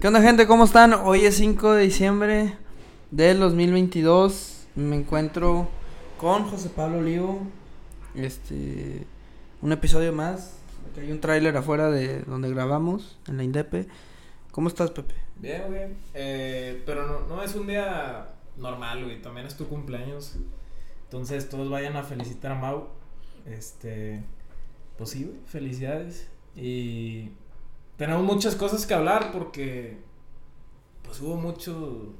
[0.00, 0.46] ¿Qué onda gente?
[0.46, 0.92] ¿Cómo están?
[0.92, 2.56] Hoy es 5 de diciembre
[3.10, 4.66] del 2022.
[4.74, 5.68] Me encuentro
[6.18, 7.40] con José Pablo Olivo.
[8.14, 9.06] Este,
[9.62, 10.58] un episodio más.
[10.90, 13.86] Aquí hay un tráiler afuera de donde grabamos, en la Indepe.
[14.50, 15.14] ¿Cómo estás, Pepe?
[15.36, 15.96] Bien, bien.
[16.14, 19.22] Eh, pero no, no es un día normal, güey.
[19.22, 20.36] También es tu cumpleaños.
[21.04, 22.88] Entonces todos vayan a felicitar a Mau.
[23.46, 24.22] Este,
[24.98, 25.38] pues sí, güey.
[25.46, 26.28] Felicidades.
[26.56, 27.30] Y
[27.96, 29.98] tenemos muchas cosas que hablar porque
[31.02, 32.14] pues hubo mucho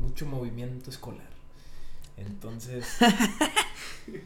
[0.00, 1.28] mucho movimiento escolar.
[2.16, 2.86] Entonces,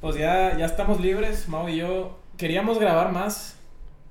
[0.00, 2.18] pues ya, ya estamos libres, Mau y yo.
[2.36, 3.56] Queríamos grabar más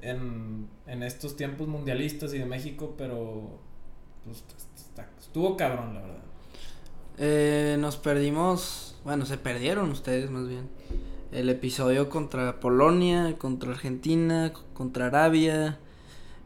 [0.02, 3.60] en, en estos tiempos mundialistas y de México, pero
[4.26, 4.44] pues,
[5.20, 6.24] estuvo cabrón, la verdad.
[7.18, 10.70] Eh, nos perdimos, bueno, se perdieron ustedes más bien.
[11.32, 15.80] El episodio contra Polonia, contra Argentina, contra Arabia.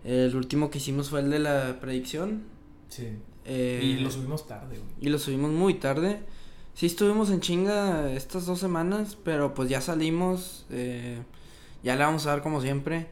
[0.04, 2.44] El último que hicimos fue el de la predicción.
[2.90, 3.08] Sí.
[3.46, 4.90] Eh, y lo subimos tarde, güey.
[5.02, 6.22] Y lo subimos muy tarde.
[6.74, 10.66] Sí estuvimos en chinga estas dos semanas, pero pues ya salimos.
[10.70, 11.22] eh,
[11.84, 13.08] ya le vamos a dar como siempre.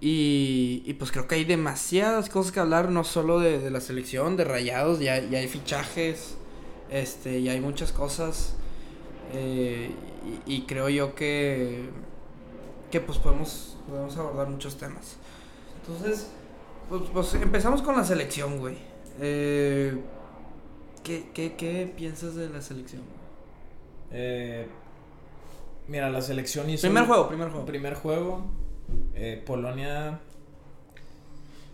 [0.00, 3.80] Y, y pues creo que hay demasiadas cosas que hablar, no solo de, de la
[3.82, 6.36] selección, de rayados, ya, ya hay fichajes,
[6.90, 8.54] este, ya hay muchas cosas.
[9.34, 9.90] eh,
[10.46, 11.90] y, y creo yo que,
[12.90, 15.16] que pues podemos, podemos abordar muchos temas.
[15.86, 16.30] Entonces,
[16.88, 18.76] pues, pues empezamos con la selección, güey.
[19.20, 19.96] Eh,
[21.02, 23.02] ¿qué, qué, ¿Qué piensas de la selección?
[24.10, 24.66] Eh,
[25.88, 26.82] mira, la selección hizo.
[26.86, 27.66] Primer juego, primer juego.
[27.66, 28.44] Primer juego.
[29.14, 30.20] eh, Polonia.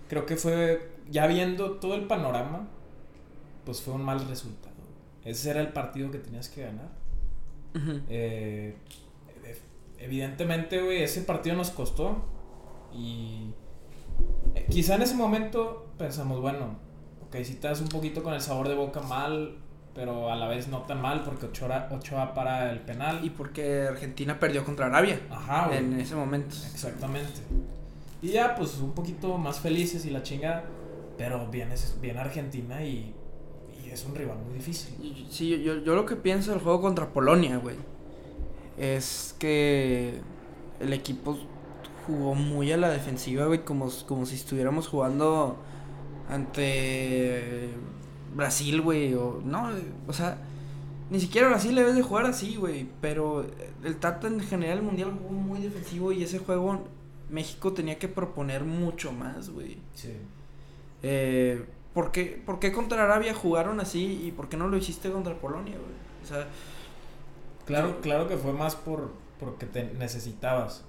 [0.08, 0.90] Creo que fue.
[1.10, 2.68] Ya viendo todo el panorama.
[3.64, 4.74] Pues fue un mal resultado.
[5.24, 6.88] Ese era el partido que tenías que ganar.
[8.08, 8.74] Eh,
[9.44, 9.58] ev-
[9.98, 12.24] evidentemente, güey, ese partido nos costó.
[12.92, 13.52] Y.
[14.54, 16.76] eh, quizá en ese momento pensamos, bueno,
[17.26, 19.56] ok, si te das un poquito con el sabor de boca mal.
[19.92, 23.24] Pero a la vez no tan mal porque Ochoa, Ochoa para el penal.
[23.24, 25.78] Y porque Argentina perdió contra Arabia Ajá, güey.
[25.78, 26.54] en ese momento.
[26.72, 27.40] Exactamente.
[28.22, 30.62] Y ya, pues un poquito más felices y la chinga.
[31.18, 33.12] Pero viene, viene Argentina y,
[33.84, 35.26] y es un rival muy difícil.
[35.28, 37.76] Sí, yo, yo lo que pienso del juego contra Polonia, güey,
[38.78, 40.20] es que
[40.78, 41.36] el equipo
[42.10, 45.56] jugó muy a la defensiva, güey, como, como si estuviéramos jugando
[46.28, 47.70] ante
[48.34, 49.70] Brasil, güey, o no,
[50.06, 50.38] o sea,
[51.10, 53.46] ni siquiera Brasil debes de jugar así, güey, pero
[53.84, 56.84] el Tata en general el mundial jugó muy defensivo y ese juego
[57.28, 59.78] México tenía que proponer mucho más, güey.
[59.94, 60.12] Sí.
[61.02, 65.10] Eh, ¿por, qué, por qué contra Arabia jugaron así y por qué no lo hiciste
[65.10, 66.00] contra Polonia, güey?
[66.22, 66.46] O sea,
[67.70, 70.84] Claro, claro que fue más por porque te necesitabas.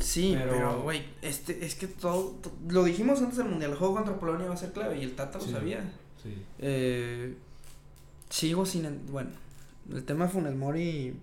[0.00, 3.94] Sí, Pero- güey, este, es que todo, to- lo dijimos antes del Mundial, el juego
[3.94, 5.50] contra Polonia va a ser clave y el Tata lo Sí.
[5.52, 5.92] sabía.
[6.22, 6.34] Sí.
[6.58, 7.36] Eh,
[8.30, 9.30] sigo sin, en- bueno,
[9.92, 11.14] el tema Funes Mori,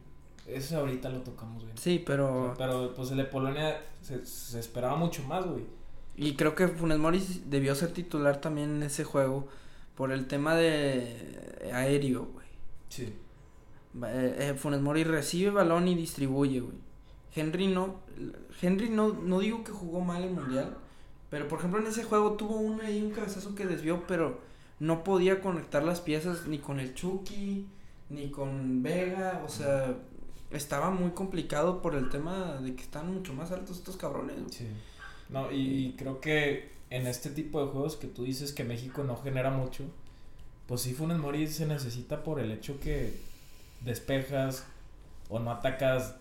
[0.47, 1.75] Eso ahorita lo tocamos, güey.
[1.77, 5.63] sí, pero, Pero pues el de Polonia se, se esperaba mucho más, güey.
[6.17, 9.47] y creo que Funes Mori debió ser titular también en ese juego
[9.95, 12.47] por el tema de aéreo, güey.
[12.89, 13.13] Sí.
[14.03, 16.77] Eh, eh, Funes Mori recibe balón y distribuye, güey.
[17.35, 18.01] Henry no,
[18.61, 20.77] Henry no, no digo que jugó mal el mundial,
[21.29, 24.39] pero por ejemplo en ese juego tuvo uno ahí un cabezazo que desvió, pero
[24.79, 27.67] no podía conectar las piezas ni con el Chucky,
[28.09, 29.95] ni con Vega, o sea,
[30.51, 34.35] estaba muy complicado por el tema de que están mucho más altos estos cabrones.
[34.51, 34.67] Sí.
[35.29, 39.03] No, y, y creo que en este tipo de juegos que tú dices que México
[39.03, 39.83] no genera mucho,
[40.67, 43.19] pues sí Funes Mori se necesita por el hecho que
[43.81, 44.65] despejas
[45.29, 46.15] o no atacas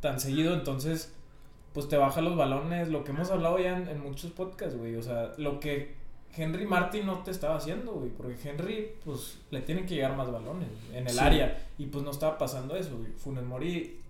[0.00, 1.12] tan seguido, entonces
[1.78, 4.96] pues te baja los balones, lo que hemos hablado ya en, en muchos podcasts, güey,
[4.96, 5.94] o sea, lo que
[6.36, 10.28] Henry Martin no te estaba haciendo, güey, porque Henry pues le tienen que llegar más
[10.32, 11.20] balones en el Sí.
[11.20, 13.12] área y pues no estaba pasando eso, güey.
[13.12, 14.00] Funes Mori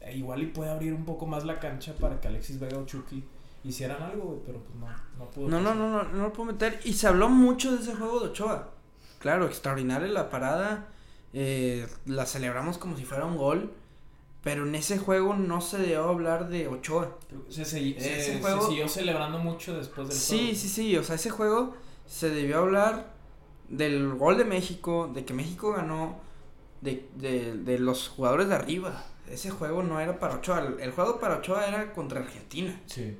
[0.00, 2.84] eh, igual y puede abrir un poco más la cancha para que Alexis Vega o
[2.84, 3.22] Chucky
[3.62, 4.88] hicieran algo, güey, pero pues no,
[5.18, 5.48] no pudo.
[5.48, 6.80] No, no, no, no, no lo puedo meter.
[6.84, 8.70] Y se habló mucho de ese juego de Ochoa.
[9.20, 10.88] Claro, extraordinaria la parada.
[11.32, 13.70] eh, la celebramos como si fuera un gol.
[14.42, 17.16] Pero en ese juego no se debió hablar de Ochoa.
[17.48, 20.54] Se, se- Ese se juego- siguió celebrando mucho después del Sí, juego.
[20.56, 20.96] sí, sí.
[20.96, 21.74] O sea, ese juego
[22.06, 23.12] se debió hablar
[23.68, 26.16] del gol de México, de que México ganó,
[26.80, 29.04] de, de, de los jugadores de arriba.
[29.30, 30.58] Ese juego no era para Ochoa.
[30.60, 32.78] El, el juego para Ochoa era contra Argentina.
[32.86, 33.16] Sí.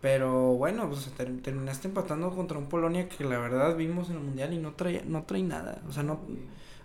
[0.00, 4.22] Pero bueno, pues ter- terminaste empatando contra un Polonia que la verdad vimos en el
[4.22, 5.82] mundial y no trae, no trae nada.
[5.88, 6.20] O sea, no,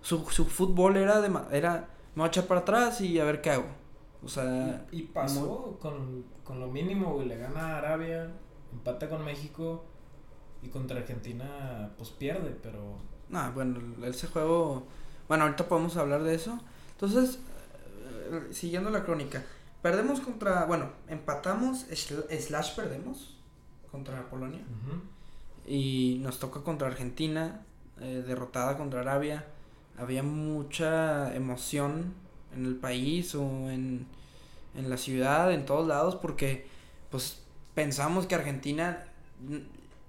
[0.01, 3.41] su, su fútbol era de era me voy a echar para atrás y a ver
[3.41, 3.65] qué hago.
[4.23, 7.27] O sea, Y pasó con, con lo mínimo, güey.
[7.27, 8.31] Le gana a Arabia,
[8.71, 9.85] empata con México.
[10.61, 12.97] Y contra Argentina, pues pierde, pero.
[13.29, 14.83] No, bueno, ese juego.
[15.27, 16.57] Bueno, ahorita podemos hablar de eso.
[16.93, 17.39] Entonces,
[18.31, 19.43] eh, siguiendo la crónica.
[19.81, 20.63] Perdemos contra.
[20.65, 23.37] Bueno, empatamos, slash perdemos
[23.91, 24.61] contra Polonia.
[25.67, 27.65] Y nos toca contra Argentina,
[27.99, 29.45] eh, derrotada contra Arabia.
[29.97, 32.13] Había mucha emoción
[32.55, 34.05] en el país o en,
[34.75, 36.65] en la ciudad, en todos lados, porque
[37.09, 37.43] pues
[37.75, 39.05] pensamos que Argentina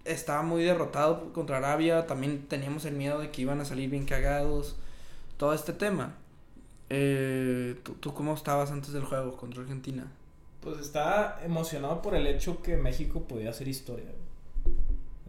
[0.05, 4.05] estaba muy derrotado contra Arabia, también teníamos el miedo de que iban a salir bien
[4.05, 4.77] cagados,
[5.37, 6.15] todo este tema.
[6.91, 10.07] Eh, ¿tú, cómo estabas antes del juego contra Argentina?
[10.61, 14.11] Pues estaba emocionado por el hecho que México podía hacer historia.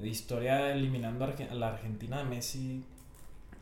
[0.02, 2.84] Historia eliminando a la Argentina de Messi.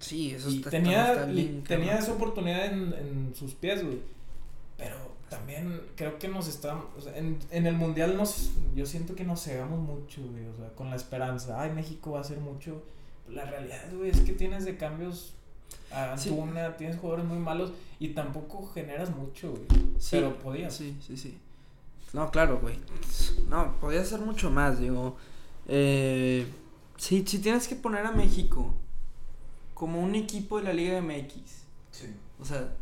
[0.04, 1.26] Sí, eso y tenía,
[1.66, 4.00] tenía esa oportunidad en, en sus pies, güey.
[4.78, 4.98] Pero
[5.30, 6.86] también creo que nos estamos.
[7.16, 8.52] en, en, el mundial nos.
[8.76, 10.46] Yo siento que nos cegamos mucho, güey.
[10.48, 11.62] O sea, con la esperanza.
[11.62, 12.84] Ay, México va a hacer mucho.
[13.30, 15.36] La realidad, güey, es que tienes de cambios
[15.90, 19.68] a Antuna, tienes jugadores muy malos y tampoco generas mucho, güey.
[20.12, 20.76] pero podías.
[20.76, 21.38] Sí, sí, sí.
[22.12, 22.78] No, claro, güey.
[23.48, 25.16] No, podías hacer mucho más, digo.
[25.70, 26.46] Eh,
[26.98, 28.74] sí, sí tienes que poner a México
[29.84, 31.66] como un equipo de la Liga MX.
[31.92, 32.16] Sí.
[32.40, 32.74] O sea,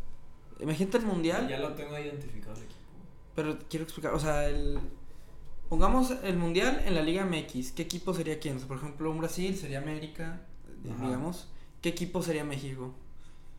[0.60, 1.48] imagínate el mundial.
[1.48, 2.78] Ya lo tengo identificado el equipo.
[3.34, 4.78] Pero quiero explicar, o sea, el.
[5.68, 7.72] Pongamos el mundial en la Liga MX.
[7.72, 8.60] ¿Qué equipo sería quién?
[8.60, 10.42] por ejemplo, un Brasil sería América,
[10.84, 11.48] digamos.
[11.80, 12.94] ¿Qué equipo sería México?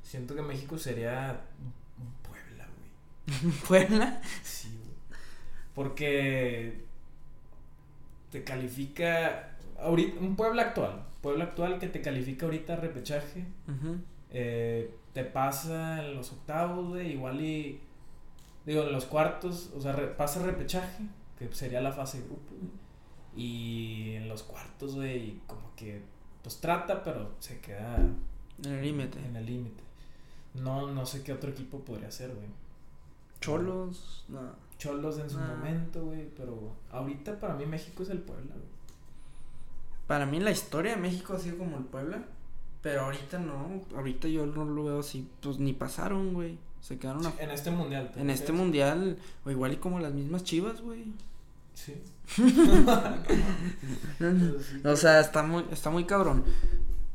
[0.04, 1.42] Siento que México sería
[2.22, 3.51] Puebla, güey.
[3.68, 4.22] ¿Puebla?
[4.42, 4.95] Sí, güey.
[5.75, 6.86] Porque
[8.31, 11.07] te califica ahorita un Puebla actual.
[11.24, 13.48] Puebla actual que te califica ahorita repechaje.
[14.30, 17.80] eh, te pasa en los octavos, güey, igual y
[18.66, 21.04] digo, en los cuartos, o sea, pasa repechaje,
[21.40, 22.54] que sería la fase de grupo,
[23.36, 26.02] Y en los cuartos, güey, como que
[26.44, 27.96] pues trata, pero se queda
[28.64, 29.19] en el límite.
[29.26, 29.84] En el límite.
[30.56, 32.48] No, no sé qué otro equipo podría ser, güey.
[33.40, 34.56] Cholos, no.
[34.78, 38.74] Cholos en su momento, güey, pero ahorita para mí México es el Puebla, güey.
[40.08, 42.26] Para mí la historia de México ha sido como el Puebla,
[42.82, 46.58] pero ahorita no, ahorita yo no lo veo así, pues ni pasaron, güey.
[46.82, 48.12] Se quedaron En este mundial.
[48.18, 51.06] En este mundial, o igual y como las mismas chivas, güey.
[51.74, 51.94] Sí.
[54.86, 56.44] o sea, está muy, está muy cabrón.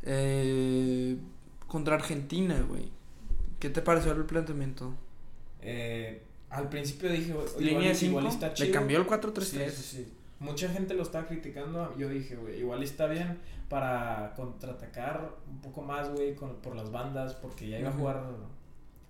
[0.02, 1.18] Eh,
[1.66, 2.90] contra Argentina, güey.
[3.58, 4.94] ¿Qué te pareció el planteamiento?
[5.60, 8.68] Eh, al principio dije, línea igual, está chido.
[8.68, 9.40] Le cambió el 4-3-3.
[9.42, 10.12] Sí, sí, sí.
[10.40, 11.96] Mucha gente lo está criticando.
[11.96, 13.38] Yo dije, güey, igual está bien
[13.68, 18.22] para contraatacar un poco más, güey, por las bandas, porque ya iba a jugar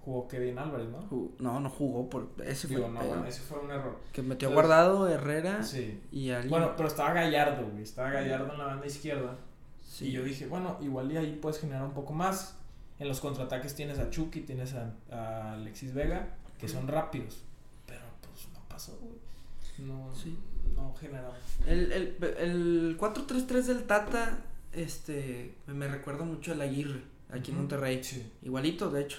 [0.08, 1.30] jugó Kevin Álvarez, ¿no?
[1.38, 3.98] no, no jugó por ese fue no, ese fue un error.
[4.12, 6.00] Que metió guardado Herrera sí.
[6.10, 6.50] y alguien.
[6.50, 9.36] Bueno, pero estaba Gallardo, güey, estaba Gallardo en la banda izquierda.
[9.82, 10.06] Sí.
[10.06, 12.56] Y yo dije, bueno, igual y ahí puedes generar un poco más.
[12.98, 17.44] En los contraataques tienes a Chucky, tienes a, Alexis Vega, que son rápidos.
[17.86, 19.27] Pero pues no pasó, güey.
[19.78, 20.36] No, sí.
[20.74, 21.32] no generaron.
[21.66, 24.38] El, el, el 4-3-3 del Tata,
[24.72, 28.02] este, me recuerda mucho al Aguirre, aquí en Monterrey.
[28.02, 28.30] Sí.
[28.42, 29.18] Igualito, de hecho.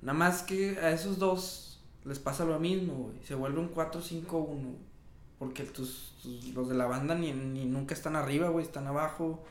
[0.00, 3.22] Nada más que a esos dos les pasa lo mismo, güey.
[3.24, 4.74] Se vuelve un 4-5-1.
[5.38, 6.14] Porque tus,
[6.54, 9.44] los de la banda ni, ni nunca están arriba, güey, están abajo.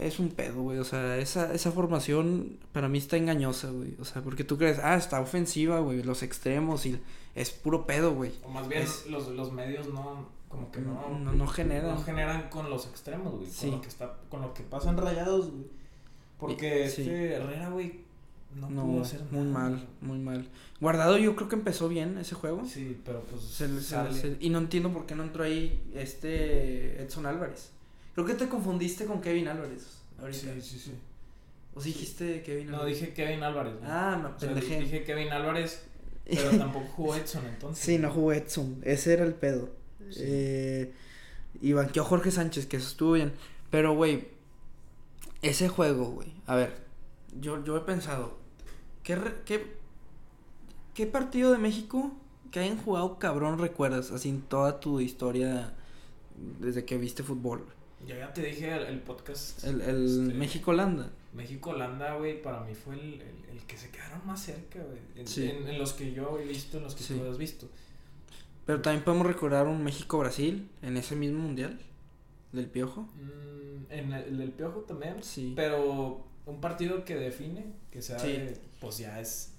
[0.00, 0.78] Es un pedo, güey.
[0.78, 3.96] O sea, esa, esa formación para mí está engañosa, güey.
[3.98, 7.00] O sea, porque tú crees, ah, está ofensiva, güey, los extremos y
[7.34, 8.32] es puro pedo, güey.
[8.44, 11.94] O más bien los, los medios no, como que no, no, no generan.
[11.94, 13.48] No generan con los extremos, güey.
[13.50, 15.66] Con lo que está, con lo que pasan rayados, güey.
[16.38, 18.04] Porque este Herrera, güey,
[18.54, 20.48] no, pudo hacer muy mal, muy mal.
[20.80, 22.64] Guardado yo creo que empezó bien ese juego.
[22.64, 23.62] Sí, pero pues
[24.40, 27.72] y no entiendo por qué no entró ahí este Edson Álvarez.
[28.16, 30.54] Creo que te confundiste con Kevin Álvarez ahorita.
[30.54, 30.92] Sí, sí, sí.
[31.74, 32.80] ¿O sí dijiste Kevin Álvarez?
[32.80, 33.74] No, dije Kevin Álvarez.
[33.84, 34.80] Ah, me pendejé.
[34.80, 35.84] dije Kevin Álvarez,
[36.24, 37.84] pero tampoco jugó Edson entonces.
[37.84, 38.80] Sí, no jugó Edson.
[38.84, 39.68] Ese era el pedo.
[40.16, 40.94] Eh,
[41.60, 43.34] y banqueó Jorge Sánchez, que eso estuvo bien.
[43.68, 44.28] Pero, güey,
[45.42, 46.32] ese juego, güey.
[46.46, 46.74] A ver,
[47.38, 48.38] yo, yo he pensado,
[49.02, 49.76] ¿qué, qué,
[50.94, 52.12] ¿qué partido de México
[52.50, 55.74] que hayan jugado cabrón recuerdas así en toda tu historia
[56.60, 57.75] desde que viste fútbol?
[58.04, 59.64] Ya, ya te dije el, podcast.
[59.64, 61.10] El, el este, México-Holanda.
[61.32, 64.98] México-Holanda, güey, para mí fue el, el, que se quedaron más cerca, güey.
[65.14, 67.68] En, en, los que yo he visto, en los que tú has visto.
[68.64, 71.78] Pero también podemos recordar un México-Brasil en ese mismo mundial.
[72.52, 73.02] ¿Del Piojo?
[73.02, 75.22] Mm, en el, del Piojo también.
[75.22, 75.52] Sí.
[75.54, 78.18] Pero un partido que define, que sea,
[78.80, 79.52] pues ya es.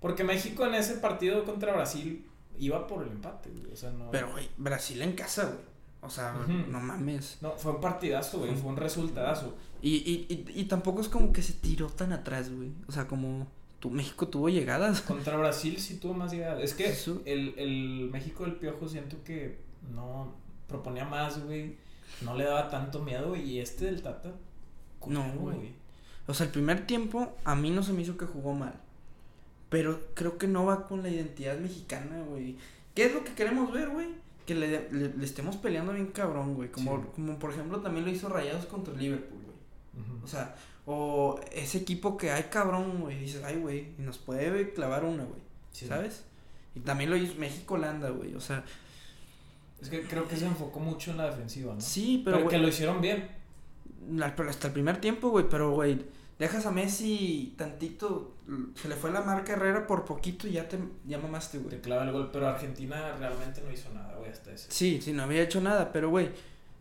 [0.00, 2.26] Porque México en ese partido contra Brasil
[2.58, 3.72] iba por el empate, güey.
[3.72, 4.10] O sea, no.
[4.10, 5.69] Pero, güey, Brasil en casa, güey.
[6.02, 7.38] O sea, no mames.
[7.40, 8.54] No, fue un partidazo, güey.
[8.56, 9.54] Fue un resultadazo.
[9.82, 12.70] Y, y, y, y tampoco es como que se tiró tan atrás, güey.
[12.88, 13.46] O sea, como
[13.80, 15.00] tu México tuvo llegadas.
[15.02, 16.62] Contra Brasil sí tuvo más llegadas.
[16.62, 17.20] Es que Eso.
[17.24, 19.58] el, el México del Piojo siento que
[19.94, 20.34] no
[20.68, 21.76] proponía más, güey.
[22.22, 23.42] No le daba tanto miedo, güey.
[23.42, 24.32] Y este del Tata.
[25.06, 25.74] No, güey.
[26.26, 28.74] O sea, el primer tiempo a mí no se me hizo que jugó mal.
[29.68, 32.56] Pero creo que no va con la identidad mexicana, güey.
[32.94, 34.08] ¿Qué es lo que queremos ver, güey?
[34.50, 36.72] Que le, le, le estemos peleando bien cabrón, güey.
[36.72, 37.02] Como, Sí.
[37.14, 40.06] como por ejemplo también lo hizo Rayados contra el Liverpool, güey.
[40.24, 43.16] O sea, o ese equipo que hay cabrón, güey.
[43.20, 45.40] Dices, ay, güey, y nos puede clavar una, güey.
[45.70, 45.86] Sí.
[45.86, 46.24] ¿Sabes?
[46.74, 48.34] Y también lo hizo México-Holanda, güey.
[48.34, 48.64] O sea,
[49.80, 51.80] Es que creo que se enfocó mucho en la defensiva, ¿no?
[51.80, 53.28] sí, pero pero, que lo hicieron bien.
[54.10, 55.48] la- pero hasta el primer tiempo, güey.
[55.48, 56.04] Pero, güey,
[56.40, 58.34] dejas a Messi tantito.
[58.74, 61.70] Se le fue la marca Herrera por poquito y ya te ya mamaste, güey.
[61.70, 62.30] Te clava el gol.
[62.32, 64.66] Pero Argentina realmente no hizo nada, güey, hasta ese.
[64.72, 66.30] Sí, sí, no había hecho nada, pero güey,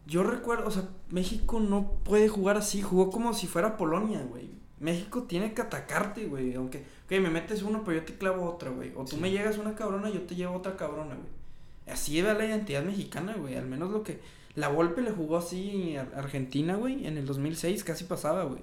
[0.08, 4.50] yo recuerdo, o sea, México no puede jugar así, jugó como si fuera Polonia, güey.
[4.80, 8.72] México tiene que atacarte, güey, aunque, ok, me metes uno, pero yo te clavo otra,
[8.72, 8.94] güey.
[8.96, 9.22] O tú Sí.
[9.22, 11.28] me llegas una cabrona, yo te llevo otra cabrona, güey.
[11.94, 14.22] Así era la identidad mexicana, güey, al menos lo que...
[14.56, 18.62] La Volpe le jugó así a Argentina, güey, en el 2006, casi pasaba, güey.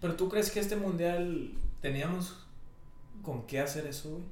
[0.00, 2.36] Pero tú crees que este mundial teníamos
[3.22, 4.22] con qué hacer eso, güey?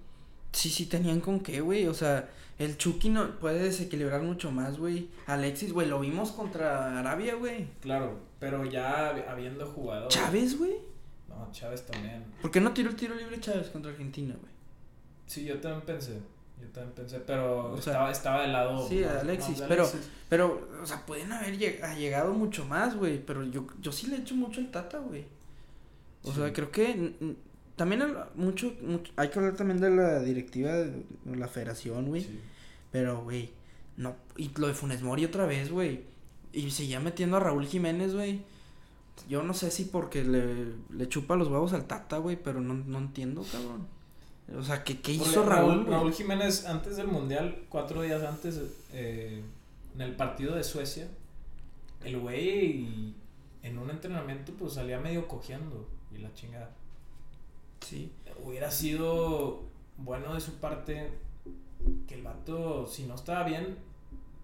[0.52, 1.86] Sí, sí tenían con qué, güey.
[1.88, 5.08] O sea, el Chucky no puede desequilibrar mucho más, güey.
[5.26, 7.68] Alexis, güey, lo vimos contra Arabia, güey.
[7.80, 10.08] Claro, pero ya hab- habiendo jugado.
[10.08, 10.76] Chávez, güey.
[11.28, 12.24] No, Chávez también.
[12.40, 14.52] ¿Por qué no tiró el tiro libre Chávez contra Argentina, güey?
[15.26, 16.18] Sí, yo también pensé.
[16.60, 18.88] Yo también pensé, pero O sea, estaba, estaba de lado.
[18.88, 20.10] sí, más- Alexis, más de pero- Alexis.
[20.30, 23.18] Pero, o sea, pueden haber lleg- ha llegado mucho más, güey.
[23.24, 25.24] Pero yo, yo sí le echo mucho al Tata, güey.
[26.28, 26.40] O Sí.
[26.40, 27.12] sea, creo que
[27.76, 28.02] también
[28.34, 31.04] mucho, mucho- hay que hablar también de la directiva de
[31.36, 32.22] la federación, güey.
[32.22, 32.40] Sí.
[32.90, 33.50] Pero, güey,
[33.96, 34.16] no.
[34.36, 36.02] Y lo de Funes Mori otra vez, güey.
[36.52, 38.40] Y seguía metiendo a Raúl Jiménez, güey.
[39.28, 42.74] Yo no sé si porque le, le chupa los huevos al Tata, güey, pero no,
[42.74, 43.86] no entiendo, cabrón.
[44.56, 45.86] O sea, ¿qué, qué hizo Raúl?
[45.86, 48.60] Raúl Jiménez, antes del mundial, cuatro días antes,
[48.92, 49.42] eh,
[49.94, 51.08] en el partido de Suecia,
[52.04, 53.12] el güey
[53.62, 55.86] en un entrenamiento pues salía medio cojeando
[56.18, 56.70] y la chingada.
[57.80, 58.12] Sí.
[58.44, 59.62] Hubiera sido
[59.98, 61.10] bueno de su parte
[62.06, 63.78] que el vato, si no estaba bien,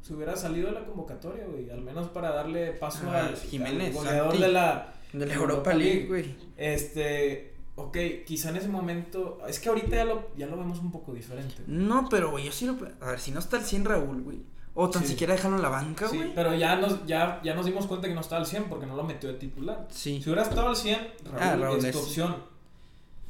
[0.01, 1.71] se hubiera salido de la convocatoria, güey.
[1.71, 5.75] Al menos para darle paso Ah, al, Jiménez, al goleador de la, De la Europa
[5.75, 6.35] League, güey.
[6.57, 10.93] Este, ok, quizá en ese momento, es que ahorita ya lo, ya lo vemos un
[10.93, 11.63] poco diferente.
[11.67, 12.77] No, pero, güey, yo sí lo.
[13.01, 14.43] A ver, si no está el 100 Raúl, güey.
[14.77, 15.11] O tan Sí.
[15.11, 16.35] siquiera dejarlo en la banca, Sí, güey.
[16.35, 18.97] pero ya nos, ya, ya nos dimos cuenta que no estaba al 100 porque no
[18.97, 19.87] lo metió de titular.
[19.91, 20.21] Sí.
[20.21, 22.37] Si hubiera estado al 100, Raúl, Ah, Raúl es tu opción.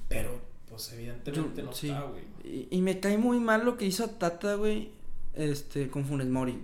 [0.09, 0.31] Pero,
[0.69, 1.89] pues evidentemente Yo- no sí.
[1.91, 2.23] está, güey.
[2.45, 4.91] Y, y me cae muy mal lo que hizo Tata, güey.
[5.35, 6.59] Este, con Funes Mori.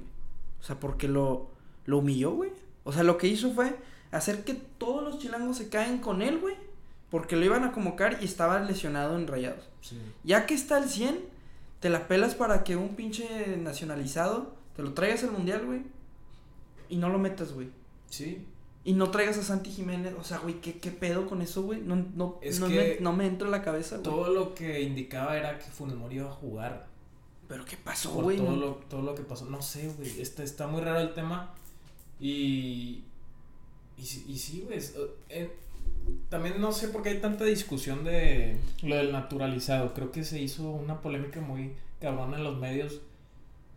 [0.60, 1.48] O sea, porque lo,
[1.86, 2.50] lo humilló, güey.
[2.84, 3.76] O sea, lo que hizo fue
[4.12, 6.54] hacer que todos los chilangos se caen con él, güey.
[7.10, 9.68] Porque lo iban a convocar y estaba lesionado en rayados.
[9.80, 9.98] Sí.
[10.22, 11.18] Ya que está al 100,
[11.80, 15.82] te la pelas para que un pinche nacionalizado te lo traigas al mundial, güey.
[16.88, 17.68] Y no lo metas, güey.
[18.08, 18.46] Sí.
[18.82, 20.14] Y no traigas a Santi Jiménez.
[20.18, 21.80] O sea, güey, ¿qué, qué pedo con eso, güey?
[21.82, 24.04] No, no, Es no, que me, no me entra en la cabeza, güey.
[24.04, 26.86] Todo lo que indicaba era que Funes Mori iba a jugar.
[27.46, 28.38] Pero ¿qué pasó, por güey?
[28.38, 29.44] todo, No- lo, todo lo que pasó.
[29.44, 30.18] No sé, güey.
[30.20, 31.52] Está, está muy raro el tema.
[32.18, 33.04] Y.
[33.98, 34.78] Y, sí- y sí, güey.
[35.28, 35.50] eh,
[36.30, 39.92] también no sé por qué hay tanta discusión de lo del naturalizado.
[39.92, 43.00] Creo que se hizo una polémica muy cabrona en los medios.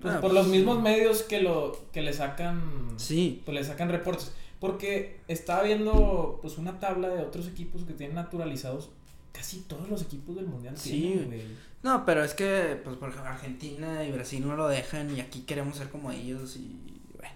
[0.04, 2.62] Pues Ah, por pues, los mismos medios que lo que le sacan
[2.98, 3.42] Sí.
[3.46, 4.32] pues le sacan reportes.
[4.60, 8.90] Porque estaba viendo pues una tabla de otros equipos que tienen naturalizados.
[9.32, 11.42] Casi todos los equipos del mundial Sí, tienen, güey.
[11.82, 15.42] No, pero es que, pues, por ejemplo, Argentina y Brasil no lo dejan y aquí
[15.42, 16.78] queremos ser como ellos y,
[17.18, 17.34] bueno,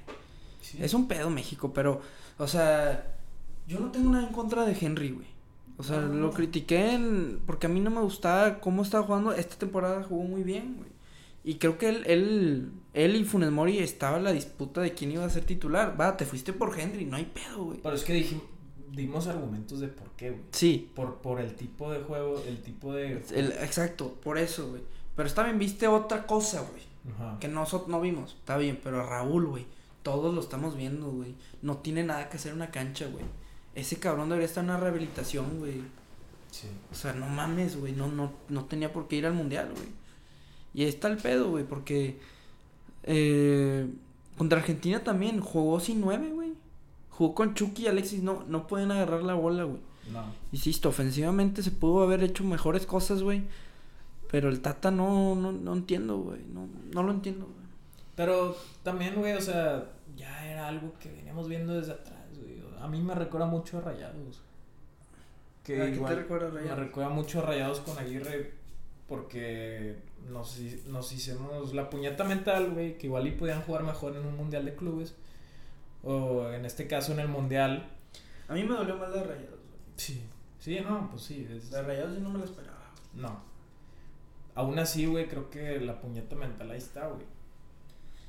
[0.62, 0.77] Sí.
[0.79, 2.01] es un pedo México, pero,
[2.38, 3.15] o sea,
[3.67, 5.27] yo no tengo nada en contra de Henry, güey.
[5.77, 9.31] O sea, no, lo critiqué en- porque a mí no me gustaba cómo estaba jugando.
[9.33, 10.89] Esta temporada jugó muy bien, güey.
[11.48, 15.13] Y creo que él, él, él y Funes Mori estaba en la disputa de quién
[15.13, 15.96] iba a ser titular.
[16.00, 17.80] Va, te fuiste por Henry, no hay pedo, güey.
[17.82, 18.42] Pero es que dijim-
[18.92, 20.44] dimos argumentos de por qué, güey.
[20.51, 23.24] Sí, Por, por el tipo de juego, el tipo de...
[23.34, 24.82] el, exacto, por eso, güey.
[25.16, 26.84] Pero está bien, viste otra cosa, güey.
[27.16, 27.38] Ajá.
[27.39, 29.66] Que nosotros no vimos, está bien, pero Raúl, güey,
[30.04, 31.34] todos lo estamos viendo, güey.
[31.62, 33.24] No tiene nada que hacer una cancha, güey.
[33.74, 35.82] Ese cabrón debería estar en una rehabilitación, güey.
[36.51, 36.68] Sí.
[36.92, 39.88] O sea, no mames, güey, no, no, no tenía por qué ir al mundial, güey.
[40.77, 42.19] Y ahí está el pedo, güey, porque
[43.01, 43.88] eh,
[44.38, 46.53] contra Argentina también jugó sin nueve, güey.
[47.10, 49.81] Jugó con Chucky y Alexis, no, no pueden agarrar la bola, güey.
[50.13, 50.25] No.
[50.51, 53.41] Insisto, ofensivamente se pudo haber hecho mejores cosas, güey.
[54.29, 56.41] Pero el Tata no, no, no entiendo, güey.
[56.53, 57.67] No, no lo entiendo, güey.
[58.15, 59.84] Pero también, güey, o sea,
[60.15, 62.62] ya era algo que veníamos viendo desde atrás, güey.
[62.79, 64.41] A mí me recuerda mucho a Rayados.
[65.63, 66.77] Que ¿A igual, te recuerda a Rayados?
[66.77, 68.66] Me recuerda mucho a Rayados con Aguirre
[69.07, 69.97] porque
[70.29, 74.35] nos, nos hicimos la puñeta mental, güey, que igual y podían jugar mejor en un
[74.35, 75.15] mundial de clubes.
[76.03, 77.89] O en este caso en el mundial.
[78.47, 79.79] A mí me dolió más de Rayados, güey.
[79.95, 80.23] Sí,
[80.59, 81.43] sí, no, pues sí.
[81.43, 82.91] De Rayados yo no me lo esperaba.
[83.13, 83.41] No.
[84.55, 87.25] Aún así, güey, creo que la puñeta mental ahí está, güey.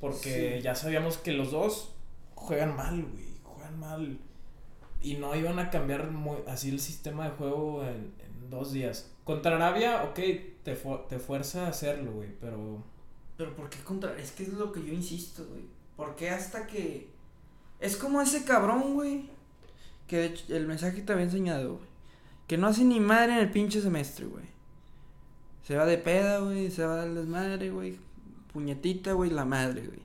[0.00, 1.94] Porque ya sabíamos que los dos
[2.34, 3.26] juegan mal, güey.
[3.42, 4.18] Juegan mal.
[5.00, 6.10] Y no iban a cambiar
[6.46, 8.12] así el sistema de juego en,
[8.50, 9.10] dos días.
[9.28, 10.74] Contra Arabia, ok, te,
[11.06, 12.82] te fuerza a hacerlo, güey, pero...
[13.36, 14.16] Pero ¿por qué contra...?
[14.16, 15.64] Es que es lo que yo insisto, güey.
[15.98, 17.10] ¿Por qué hasta que...
[17.78, 19.28] Es como ese cabrón, güey.
[20.06, 21.88] Que de hecho, el mensaje te había enseñado, güey.
[22.46, 24.46] Que no hace ni madre en el pinche semestre, güey.
[25.62, 26.70] Se va de peda, güey.
[26.70, 27.98] Se va del desmadre, güey.
[28.54, 30.00] Puñetita, güey, la madre, güey.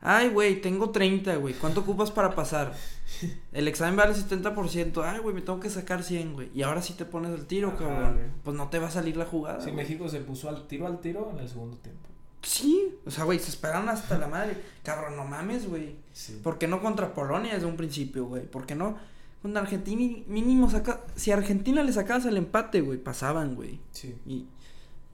[0.00, 1.54] Ay, güey, tengo 30, güey.
[1.54, 2.74] ¿Cuánto ocupas para pasar?
[3.52, 5.02] El examen vale 70%.
[5.04, 6.50] Ay, güey, me tengo que sacar 100, güey.
[6.54, 8.32] Y ahora sí te pones el tiro, cabrón.
[8.44, 9.60] Pues no te va a salir la jugada.
[9.60, 12.08] Sí, México se puso al tiro al tiro en el segundo tiempo.
[12.42, 14.56] Sí, o sea, güey, se esperaron hasta la madre.
[14.84, 15.96] Cabrón, no mames, güey.
[16.12, 16.38] Sí.
[16.42, 18.42] ¿Por qué no contra Polonia desde un principio, güey?
[18.44, 18.96] ¿Por qué no?
[19.42, 21.00] Con Argentina mínimo saca...
[21.16, 23.80] Si a Argentina le sacabas el empate, güey, pasaban, güey.
[23.90, 24.14] Sí.
[24.26, 24.46] Y...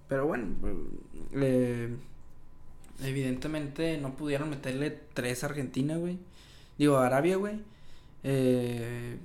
[0.08, 0.48] Pero bueno,
[1.32, 1.96] eh
[3.00, 6.18] evidentemente no pudieron meterle tres a Argentina, güey.
[6.78, 7.60] Digo, a Arabia, güey.
[8.22, 9.18] Eh,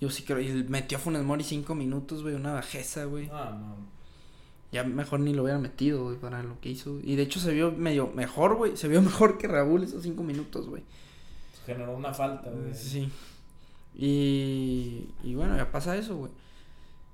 [0.00, 0.40] yo sí creo.
[0.40, 2.34] Y metió a Funes Mori cinco minutos, güey.
[2.34, 3.28] Una bajeza, güey.
[3.32, 3.76] Ah, no.
[4.72, 6.98] Ya mejor ni lo hubieran metido, güey, para lo que hizo.
[7.02, 8.76] Y de hecho se vio medio mejor, güey.
[8.76, 10.82] Se vio mejor que Raúl esos cinco minutos, güey.
[11.66, 12.74] Generó una falta, güey.
[12.74, 13.10] Sí.
[13.94, 16.32] Y, y bueno, ya pasa eso, güey.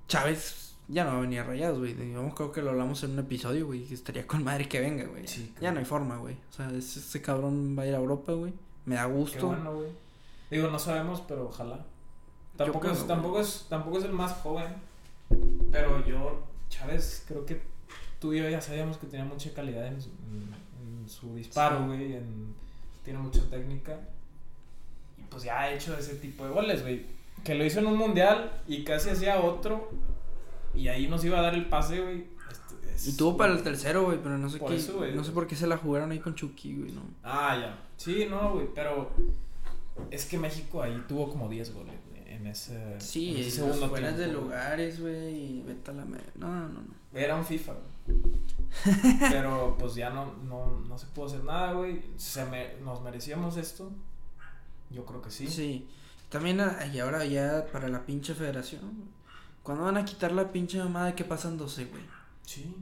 [0.06, 1.94] Chávez ya no va a venir a Rayados, güey.
[2.12, 3.84] Yo creo que lo hablamos en un episodio, güey.
[3.84, 5.26] Que estaría con madre que venga, güey.
[5.60, 6.36] Ya no hay forma, güey.
[6.50, 8.54] O sea, ese, cabrón va a ir a Europa, güey.
[8.86, 9.38] Me da gusto.
[9.38, 9.88] Qué bueno, güey.
[10.50, 11.84] Digo, no sabemos, pero ojalá.
[12.56, 14.74] Tampoco, es, tampoco, es, tampoco es el más joven.
[15.70, 17.60] Pero yo, Chávez, creo que
[18.18, 20.00] tú y yo ya sabíamos que tenía mucha calidad en,
[21.06, 22.18] su disparo, güey.
[23.04, 24.00] Tiene mucha técnica.
[25.18, 27.04] Y pues ya ha hecho ese tipo de goles, güey.
[27.44, 29.90] Que lo hizo en un mundial y casi hacía otro
[30.78, 32.26] y ahí nos iba a dar el pase, güey.
[32.94, 35.14] Este, y tuvo para el tercero, güey, pero no sé qué.
[35.14, 37.02] no sé por qué se la jugaron ahí con Chucky, güey, ¿no?
[37.22, 37.78] Ah, ya.
[37.96, 39.10] Sí, no, güey, pero
[40.10, 43.90] es que México ahí tuvo como 10 goles, güey, en ese, sí, en ese segundo
[43.90, 44.18] tiempo.
[44.18, 46.04] de lugares, güey, y vete a la...
[46.04, 46.80] No, no, no.
[47.12, 47.88] Era un FIFA, güey.
[49.30, 52.02] pero pues ya no, no, no se pudo hacer nada, güey.
[52.16, 53.90] Se me, nos merecíamos esto.
[54.90, 55.46] Yo creo que sí.
[55.48, 55.88] Sí.
[56.28, 59.08] También, ah, y ahora ya para la pinche federación,
[59.68, 62.02] ¿Cuándo van a quitar la pinche mamada que pasan 12, güey?
[62.40, 62.74] Sí.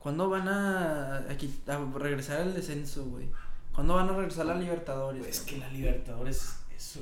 [0.00, 3.28] ¿Cuándo van a, a, regresar al descenso, güey?
[3.72, 5.24] ¿Cuándo van a regresar a la Libertadores?
[5.24, 6.98] Es que la Libertadores, eso.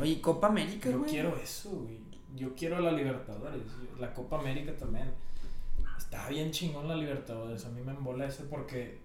[0.00, 1.00] Oye, Copa América, güey.
[1.00, 1.98] Yo quiero eso, güey.
[2.36, 3.62] Yo quiero la Libertadores.
[3.98, 5.10] La Copa América también.
[5.98, 7.66] Está bien chingón la Libertadores.
[7.66, 9.00] A mí me embola eso porque,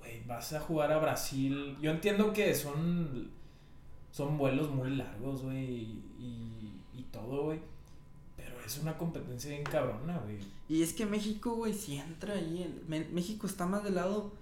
[0.00, 1.78] güey, vas a jugar a Brasil.
[1.80, 3.30] Yo entiendo que son,
[4.10, 7.69] son vuelos muy largos, güey, y, y todo, güey
[8.70, 10.38] es una competencia bien cabrona, güey.
[10.68, 12.82] Y es que México, güey, si entra ahí.
[12.86, 14.32] México está más del lado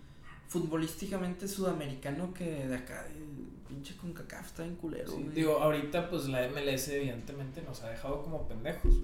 [0.48, 3.06] futbolísticamente sudamericano que de acá.
[3.06, 7.90] El pinche con CACAF está en culero, Digo, ahorita, pues la MLS, evidentemente, nos ha
[7.90, 8.94] dejado como pendejos,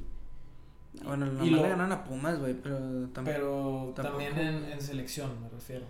[1.02, 3.08] Bueno, no le ganan a Pumas, güey, pero.
[3.24, 5.84] Pero también en, selección, me refiero.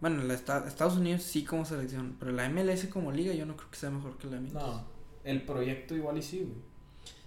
[0.00, 3.70] Bueno, la Estados Unidos sí como selección, pero la MLS como liga yo no creo
[3.70, 4.52] que sea mejor que la MLS.
[4.52, 4.84] No,
[5.22, 6.74] el proyecto igual y sí, güey.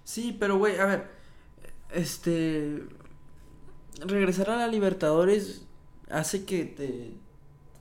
[0.04, 1.17] Sí, pero güey, a ver,
[1.92, 2.84] este
[4.06, 5.66] regresar a la Libertadores
[6.10, 7.14] hace que te,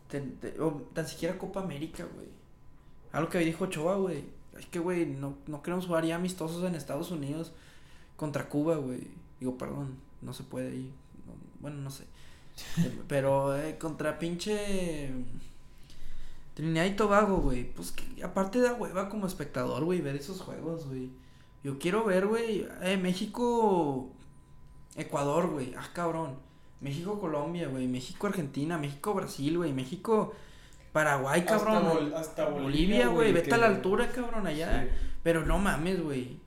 [0.08, 2.28] te, o tan siquiera Copa América, güey.
[3.12, 4.24] Algo que dijo Ochoa, güey.
[4.58, 7.52] Es que, güey, no, no queremos jugar ya amistosos en Estados Unidos
[8.16, 9.08] contra Cuba, güey.
[9.40, 10.92] Digo, perdón, no se puede ahí.
[11.60, 12.04] bueno, no sé.
[13.08, 15.10] Pero eh, contra pinche
[16.54, 17.70] Trinidad y Tobago, güey.
[17.72, 21.10] Pues que aparte da hueva como espectador, güey, ver esos juegos, güey.
[21.66, 24.12] Yo quiero ver, güey, eh, México,
[24.94, 26.36] Ecuador, güey, ah, cabrón.
[26.80, 30.32] México, Colombia, güey, México, Argentina, México, Brasil, güey, México,
[30.92, 32.12] Paraguay, cabrón.
[32.14, 34.88] Hasta, Bolivia, güey, vete a la altura, cabrón, allá.
[35.24, 36.38] Pero no mames, güey.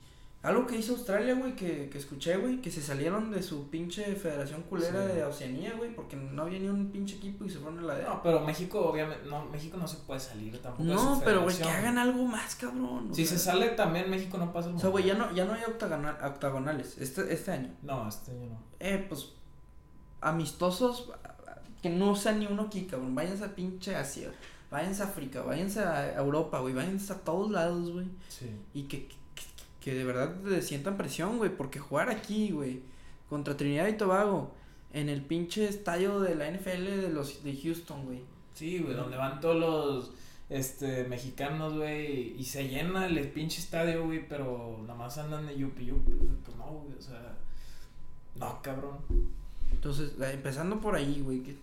[0.42, 4.16] Algo que hizo Australia, güey, que, que escuché, güey, que se salieron de su pinche
[4.16, 7.80] federación culera de Oceanía, güey, porque no había ni un pinche equipo y se fueron
[7.80, 8.04] a la de.
[8.06, 10.84] No, pero México, obviamente, no, México no se puede salir tampoco.
[10.86, 13.14] No, pero, güey, que hagan algo más, cabrón.
[13.14, 15.54] Si se sale también, México no pasa el O sea, güey, ya no, ya no
[15.54, 17.76] hay octagonales este, este año.
[17.82, 18.64] No, este año no.
[18.80, 19.34] Eh, pues,
[20.22, 21.12] amistosos,
[21.82, 23.14] que no sean ni uno aquí, cabrón.
[23.14, 24.32] Vayas a pinche Asia.
[24.72, 28.08] váyanse a África, váyanse a Europa, güey, váyanse a todos lados, güey.
[28.30, 28.50] Sí.
[28.74, 29.10] Y que,
[29.82, 32.82] que, de verdad le sientan presión, güey, porque jugar aquí, güey,
[33.30, 34.54] contra Trinidad y Tobago,
[34.94, 38.22] en el pinche estadio de la NFL de los de Houston, güey.
[38.54, 40.12] Sí, güey, donde van todos los
[40.50, 45.58] este mexicanos, güey, y se llena el pinche estadio, güey, pero nada más andan de
[45.58, 47.38] yupi yupi, pues no, güey, o sea,
[48.36, 48.98] no, cabrón.
[49.72, 51.56] Entonces, eh, empezando por ahí, güey, que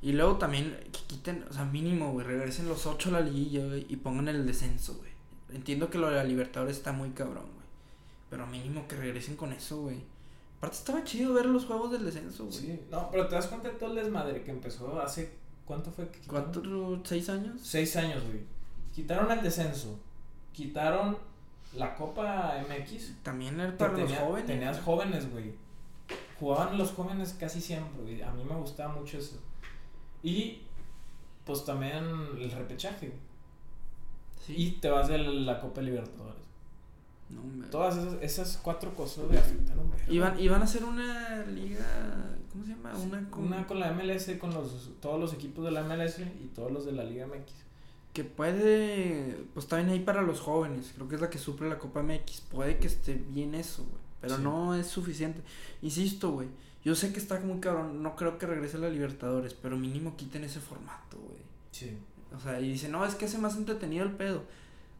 [0.00, 3.66] y luego también que quiten, o sea, mínimo, güey, regresen los ocho a la liguilla,
[3.66, 5.10] güey, y pongan el descenso, güey.
[5.52, 7.57] Entiendo que lo de la Libertadores está muy cabrón, güey.
[8.30, 10.02] Pero mínimo que regresen con eso, güey.
[10.58, 12.56] Aparte estaba chido ver los juegos del descenso, güey.
[12.56, 15.32] Sí, no, pero te das cuenta de todo el desmadre que empezó hace,
[15.64, 16.08] ¿cuánto fue?
[16.10, 16.44] que quitaron?
[16.52, 17.60] ¿Cuatro, seis años?
[17.62, 18.40] Seis años, güey.
[18.94, 19.98] Quitaron el descenso,
[20.52, 21.16] quitaron
[21.74, 23.22] la Copa MX.
[23.22, 24.46] También era para los tenía- jóvenes.
[24.46, 25.52] Tenías jóvenes, güey.
[26.40, 28.22] Jugaban los jóvenes casi siempre, güey.
[28.22, 29.36] A mí me gustaba mucho eso.
[30.22, 30.62] Y
[31.44, 32.04] pues también
[32.36, 33.12] el repechaje.
[34.44, 34.54] Sí.
[34.56, 36.42] Y te vas de la Copa Libertadores.
[37.30, 39.90] No, Todas esas, esas cuatro cosas afectaron.
[39.90, 40.04] verga.
[40.12, 41.84] Iban, iban a hacer una liga,
[42.50, 42.96] ¿cómo se llama?
[42.96, 46.46] Una con, Una con la MLS, con los, todos los equipos de la MLS y
[46.54, 47.52] todos los de la Liga MX.
[48.14, 51.78] que puede, pues también ahí para los jóvenes, creo que es la que suple la
[51.78, 54.42] Copa MX, puede que esté bien eso, güey, pero Sí.
[54.42, 55.42] no es suficiente.
[55.82, 56.48] Insisto, güey,
[56.84, 60.16] yo sé que está muy cabrón, no creo que regrese a la Libertadores, pero mínimo
[60.16, 61.38] quiten ese formato, güey.
[61.72, 61.96] Sí.
[62.36, 64.42] O sea, y dicen, no, es que hace más entretenido el pedo.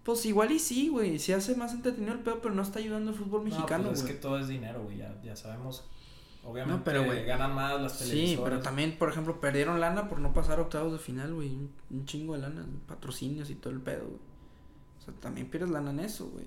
[0.09, 3.11] Pues igual y sí, güey, sí hace más entretenido el pedo, pero no está ayudando
[3.11, 5.85] al fútbol mexicano, no, pues es que todo es dinero, güey, ya, ya sabemos.
[6.43, 8.51] Obviamente No, pero, güey, ganan más las Sí, televisoras.
[8.51, 11.51] pero también, por ejemplo, perdieron lana por no pasar octavos de final, güey.
[11.51, 14.21] Un, un chingo de lana, patrocinios y todo el pedo, güey.
[14.99, 16.47] O sea, también pierdes lana en eso, güey.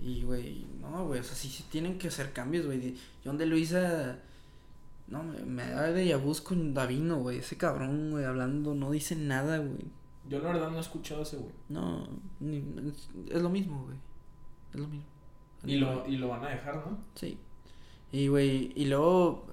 [0.00, 2.78] Y, güey, no, güey, o sea, sí, sí tienen que hacer cambios, güey.
[2.78, 2.94] De-
[3.24, 4.18] John de Luisa,
[5.08, 7.38] no, me, me da de yabús con Davino, güey.
[7.38, 9.84] Ese cabrón, güey, hablando, no dice nada, güey.
[10.28, 11.52] Yo la verdad no he escuchado ese, güey.
[11.68, 12.06] No,
[12.40, 12.64] ni-
[13.30, 13.96] es, lo mismo, güey.
[14.72, 15.06] Es lo mismo.
[15.64, 16.98] Y lo, y lo van a dejar, ¿no?
[17.14, 17.38] Sí.
[18.12, 19.46] Y, güey, y luego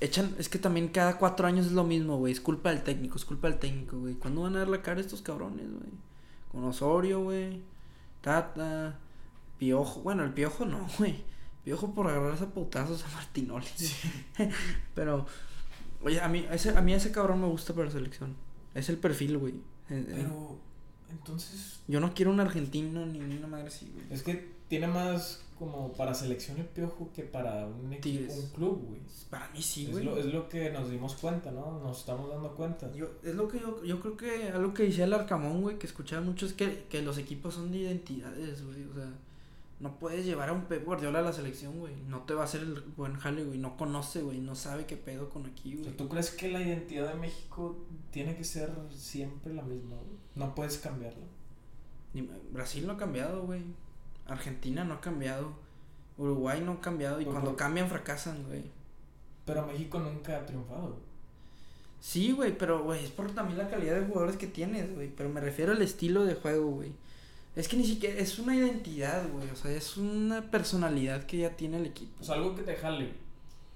[0.00, 2.32] echan, es que también cada cuatro años es lo mismo, güey.
[2.32, 4.14] Es culpa del técnico, es culpa del técnico, güey.
[4.14, 5.90] ¿Cuándo van a dar la cara estos cabrones, güey?
[6.50, 7.62] Con Osorio, güey.
[8.20, 8.98] Tata,
[9.58, 10.00] Piojo.
[10.00, 11.22] Bueno, el Piojo no, güey.
[11.64, 13.66] Piojo por agarrarse a putazos a Martinoli.
[14.94, 15.26] Pero,
[16.02, 18.34] oye, a mí, ese, a mí ese cabrón me gusta para la selección.
[18.74, 19.54] Es el perfil, güey.
[19.54, 19.58] Eh,
[19.90, 20.58] eh, Pero,
[21.10, 24.06] entonces, Yo no quiero un argentino ni una madre así, güey.
[24.10, 28.82] es que tiene más como para selección el piojo que para un equipo, un club,
[28.88, 29.00] güey.
[29.28, 30.04] Para mí sí, es, güey.
[30.04, 31.80] lo, es lo que nos dimos cuenta, ¿no?
[31.80, 32.90] Nos estamos dando cuenta.
[32.94, 35.86] Yo, es lo que yo, yo creo que algo que decía el Arcamón, güey, que
[35.86, 38.84] escuchaba mucho es que, que los equipos son de identidades, güey.
[38.84, 39.12] O sea,
[39.80, 41.94] no puedes llevar a un Pep Guardiola a la selección, güey.
[42.06, 43.58] No te va a hacer el buen jale, güey.
[43.58, 44.38] No conoce, güey.
[44.38, 45.96] No sabe qué pedo con aquí, O sea, güey.
[45.96, 47.76] ¿Tú crees que la identidad de México
[48.10, 50.18] tiene que ser siempre la misma, güey?
[50.36, 51.24] No puedes cambiarla.
[52.52, 53.62] Brasil no ha cambiado, güey.
[54.26, 55.52] Argentina no ha cambiado.
[56.18, 57.20] Uruguay no ha cambiado.
[57.20, 58.64] Y Pues, cuando cambian, fracasan, güey.
[59.46, 60.88] Pero México nunca ha triunfado.
[60.88, 61.10] güey.
[62.00, 65.08] Sí, güey, pero, güey, es por también la calidad de jugadores que tienes, güey.
[65.14, 66.92] Pero me refiero al estilo de juego, güey.
[67.56, 69.48] Es que ni siquiera es una identidad, güey.
[69.50, 72.12] O sea, es una personalidad que ya tiene el equipo.
[72.18, 73.12] Pues algo que te jale.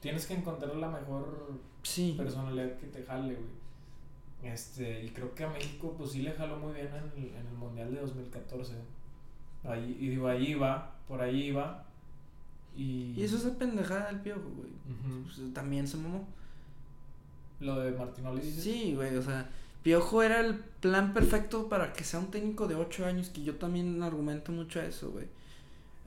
[0.00, 2.14] Tienes que encontrar la mejor Sí.
[2.16, 3.64] personalidad que te jale, güey.
[4.52, 7.46] Este, y creo que a México, pues sí le jaló muy bien en el, en
[7.46, 8.74] el Mundial de 2014.
[9.64, 11.86] Ahí, y digo, ahí iba, por ahí iba.
[12.76, 14.70] Y, Y eso es la pendejada del piojo, güey.
[15.24, 16.26] Pues, también se mamó.
[17.60, 18.62] Lo de Martinoli dices.
[18.64, 19.48] Sí, güey, o sea,
[19.84, 23.54] Piojo era el plan perfecto para que sea un técnico de 8 años, que yo
[23.56, 25.26] también argumento mucho a eso, güey.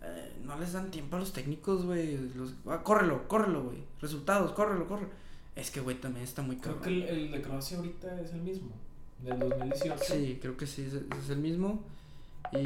[0.02, 2.18] Eh, no les dan tiempo a los técnicos, güey.
[2.36, 3.78] Los, ah, córrelo, córrelo, güey.
[4.02, 5.10] Resultados, córrelo, córrelo.
[5.56, 6.94] Es que, güey, también está muy Creo cabrón.
[7.02, 8.72] que el, el de Croacia ahorita es el mismo.
[9.24, 10.04] Del 2018.
[10.04, 11.84] Sí, creo que sí, es, es el mismo.
[12.54, 12.66] Y,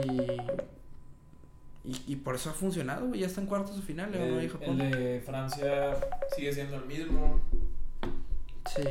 [1.90, 3.20] y, y por eso ha funcionado, güey.
[3.22, 4.80] Ya está en cuartos de final, El, Japón.
[4.80, 5.98] el de Francia
[6.36, 7.42] sigue siendo el mismo.
[8.74, 8.84] Sí.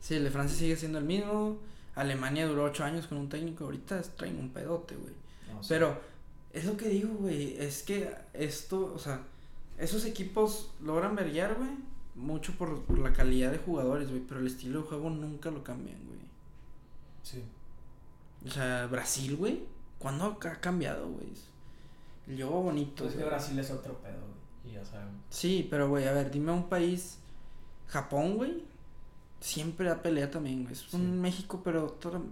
[0.00, 1.58] Sí, el de Francia sigue siendo el mismo.
[1.94, 3.64] Alemania duró ocho años con un técnico.
[3.64, 5.12] Ahorita traen un pedote, güey.
[5.52, 5.68] No, sí.
[5.70, 6.00] Pero
[6.52, 7.56] es lo que digo, güey.
[7.58, 9.22] Es que esto, o sea,
[9.78, 11.70] esos equipos logran brillar, güey.
[12.14, 14.22] Mucho por, por la calidad de jugadores, güey.
[14.26, 16.20] Pero el estilo de juego nunca lo cambian, güey.
[17.22, 17.42] Sí.
[18.46, 19.64] O sea, Brasil, güey.
[19.98, 21.28] ¿Cuándo ha cambiado, güey?
[22.28, 23.04] El juego bonito.
[23.04, 23.30] Pues que güey.
[23.30, 24.72] Brasil es otro pedo, güey.
[24.72, 25.20] Y ya sabemos.
[25.30, 27.18] Sí, pero, güey, a ver, dime un país.
[27.88, 28.64] Japón, güey.
[29.40, 30.72] Siempre da pelea también, güey.
[30.72, 30.96] Es Sí.
[30.96, 32.22] un México, pero otro,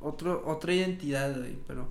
[0.00, 1.56] otro, otra identidad, güey.
[1.66, 1.88] Pero.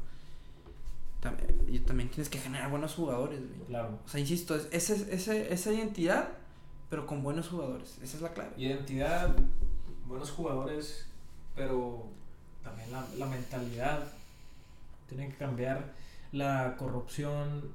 [1.22, 3.68] tam- Y también tienes que generar buenos jugadores, güey.
[3.68, 4.00] Claro.
[4.06, 6.30] O sea, insisto, es, ese, ese, esa identidad,
[6.90, 7.98] pero con buenos jugadores.
[8.04, 8.52] Esa es la clave.
[8.58, 9.36] Identidad,
[10.06, 11.08] buenos jugadores
[11.56, 12.08] pero
[12.64, 14.04] también la, la mentalidad
[15.08, 15.94] tiene que cambiar.
[16.32, 17.72] La corrupción,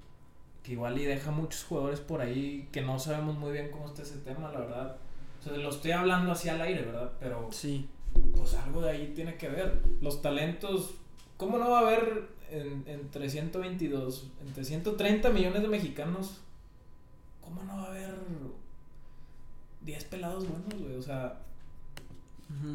[0.65, 4.03] que igual y deja muchos jugadores por ahí que no sabemos muy bien cómo está
[4.03, 4.97] ese tema, la verdad.
[5.41, 7.13] O sea, lo estoy hablando así al aire, ¿verdad?
[7.21, 7.89] Pero Sí.
[8.37, 9.83] pues algo de ahí tiene que ver.
[10.01, 10.95] Los talentos,
[11.37, 16.41] ¿cómo no va a haber en, entre 122, entre 130 millones de mexicanos?
[17.43, 18.15] ¿Cómo no va a haber
[19.83, 20.97] 10 pelados buenos, güey?
[20.97, 21.41] O sea,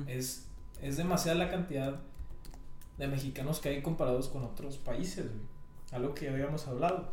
[0.08, 0.48] es,
[0.82, 2.00] es demasiada la cantidad
[2.98, 5.44] de mexicanos que hay comparados con otros países, güey.
[5.92, 7.10] Algo que ya habíamos hablado.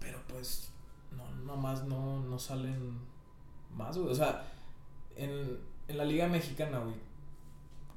[0.00, 0.70] Pero pues,
[1.16, 2.98] no, nomás no, no salen
[3.76, 4.10] más, güey.
[4.10, 4.46] O sea,
[5.16, 6.94] en, en la liga mexicana, güey.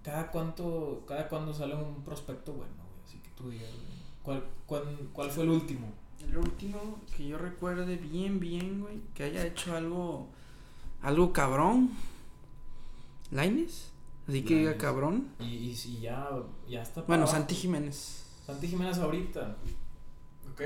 [0.04, 3.04] Cada cuánto, cada cuándo sale un prospecto bueno, güey.
[3.06, 4.02] Así que tú digas, güey.
[4.24, 5.88] ¿Cuál, cuál, cuál fue el último?
[6.24, 10.28] El último que yo recuerde bien, bien, güey, que haya hecho algo,
[11.02, 11.92] algo cabrón.
[13.32, 13.92] ¿Laines?
[14.28, 15.30] Así que diga cabrón.
[15.40, 16.30] Y, y si ya,
[16.68, 17.02] ya está.
[17.02, 17.38] Bueno, abajo.
[17.38, 18.26] Santi Jiménez.
[18.46, 19.58] Santi Jiménez ahorita.
[20.52, 20.62] Ok.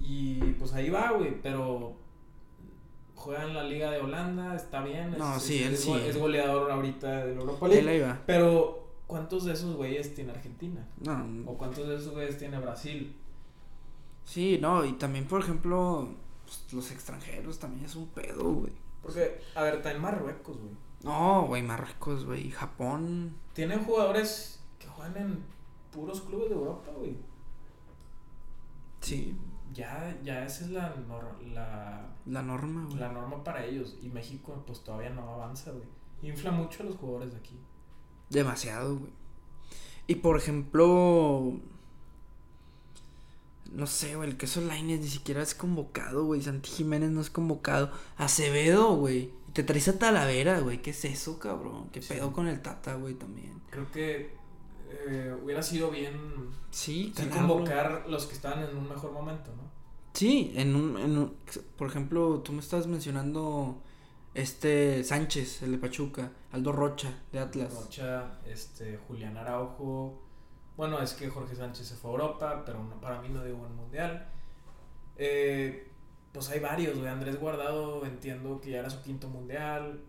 [0.00, 1.96] Y pues ahí va, güey, pero
[3.16, 5.16] juega en la Liga de Holanda, está bien.
[5.18, 5.92] No, es, sí, es- él es sí.
[6.06, 7.90] Es goleador ahorita del Europa Él League.
[7.90, 8.22] ahí va.
[8.26, 10.86] Pero, ¿cuántos de esos güeyes tiene Argentina?
[11.00, 13.16] No, ¿O cuántos de esos güeyes tiene Brasil?
[14.24, 16.08] sí, no, y también, por ejemplo,
[16.44, 18.72] pues, los extranjeros también es un pedo, güey.
[19.02, 20.72] Porque, a ver, está en Marruecos, güey.
[21.04, 23.36] No, güey, Marruecos, güey, Japón.
[23.52, 25.38] Tienen jugadores que juegan en
[25.92, 27.16] puros clubes de Europa, güey.
[29.00, 29.36] Sí,
[29.76, 32.98] Ya, ya esa es la, nor- la, la norma, güey.
[32.98, 33.96] la norma para ellos.
[34.02, 35.84] Y México, pues todavía no avanza, güey.
[36.22, 37.58] Infla mucho a los jugadores de aquí.
[38.30, 39.12] Demasiado, güey.
[40.06, 41.60] Y por ejemplo.
[43.72, 46.40] No sé, güey, el queso Lainez ni siquiera es convocado, güey.
[46.40, 47.90] Santi Jiménez no es convocado.
[48.16, 49.32] Acevedo, güey.
[49.52, 50.80] Te traes a Talavera, güey.
[50.82, 51.88] ¿Qué es eso, cabrón?
[51.90, 52.14] ¿Qué Sí.
[52.14, 53.60] pedo con el Tata, güey, también?
[53.70, 54.34] Creo que
[54.88, 59.62] eh, hubiera sido bien Sí, convocar los que estaban en un mejor momento, ¿no?
[60.14, 61.36] Sí, en un, en un-
[61.76, 63.82] Por ejemplo, tú me estás mencionando.
[64.34, 66.30] Este Sánchez, el de Pachuca.
[66.52, 67.72] Aldo Rocha, de Atlas.
[67.74, 70.22] Rocha, este, Julián Araujo.
[70.76, 73.56] Bueno, es que Jorge Sánchez se fue a Europa, pero no- para mí no dio
[73.56, 74.28] buen mundial.
[75.16, 75.88] Eh,
[76.32, 77.08] pues hay varios, güey.
[77.08, 80.02] Andrés Guardado, entiendo que ya era su quinto mundial,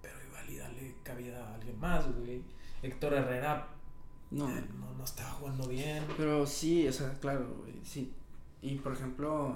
[0.00, 2.42] pero igual y dale cabida a alguien más, güey.
[2.82, 3.66] Héctor Herrera
[4.32, 4.48] No.
[4.48, 6.04] eh, no, no estaba jugando bien.
[6.16, 8.12] Pero sí, o sea, claro, güey, sí.
[8.62, 9.54] Y por ejemplo,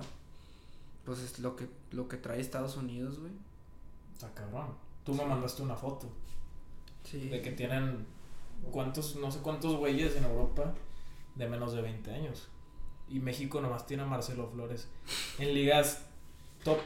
[1.04, 3.32] pues es lo que lo que trae Estados Unidos, güey.
[4.12, 4.74] Está cabrón.
[5.04, 6.08] Tú me mandaste una foto
[7.04, 7.28] Sí.
[7.28, 8.04] de que tienen
[8.72, 10.74] cuántos, no sé cuántos güeyes en Europa
[11.36, 12.48] de menos de 20 años.
[13.08, 14.88] Y México nomás tiene a Marcelo Flores
[15.38, 16.02] en ligas
[16.64, 16.78] top.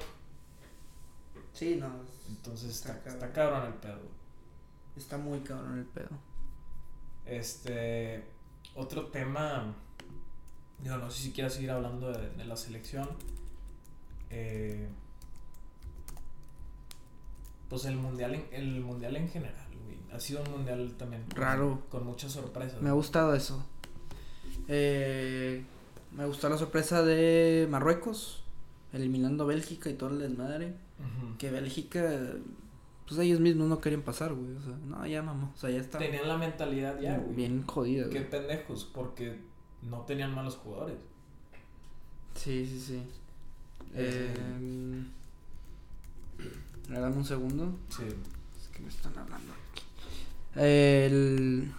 [1.55, 1.90] Sí, no.
[2.29, 4.00] Entonces está, Está cabrón el pedo.
[4.96, 6.11] Está muy cabrón el pedo.
[7.27, 8.25] Este,
[8.75, 9.75] otro tema,
[10.83, 13.09] digo, no sé si quieras seguir hablando de, de la selección.
[14.31, 14.89] Eh,
[17.69, 19.97] pues el mundial, en, el mundial en general, güey.
[20.13, 21.83] Ha sido un mundial también Raro.
[21.89, 22.81] con muchas sorpresas.
[22.83, 23.65] Me ha gustado eso.
[24.67, 25.65] Eh,
[26.13, 28.43] me gustó la sorpresa de Marruecos,
[28.93, 30.75] eliminando a Bélgica y todo el desmadre.
[31.39, 32.35] Que Bélgica,
[33.11, 34.55] pues ellos mismos no querían pasar, güey.
[34.55, 35.51] O sea, no, ya mamá.
[35.53, 37.35] O sea, ya está Tenían la mentalidad ya, güey.
[37.35, 39.37] bien jodida, Qué pendejos, porque
[39.83, 40.96] no tenían malos jugadores.
[42.37, 43.03] Sí, sí, sí.
[43.94, 44.33] Eh,
[46.38, 47.77] Eh, dame un segundo.
[47.88, 48.05] Sí.
[48.05, 49.83] Es que me están hablando aquí.
[50.55, 51.73] El...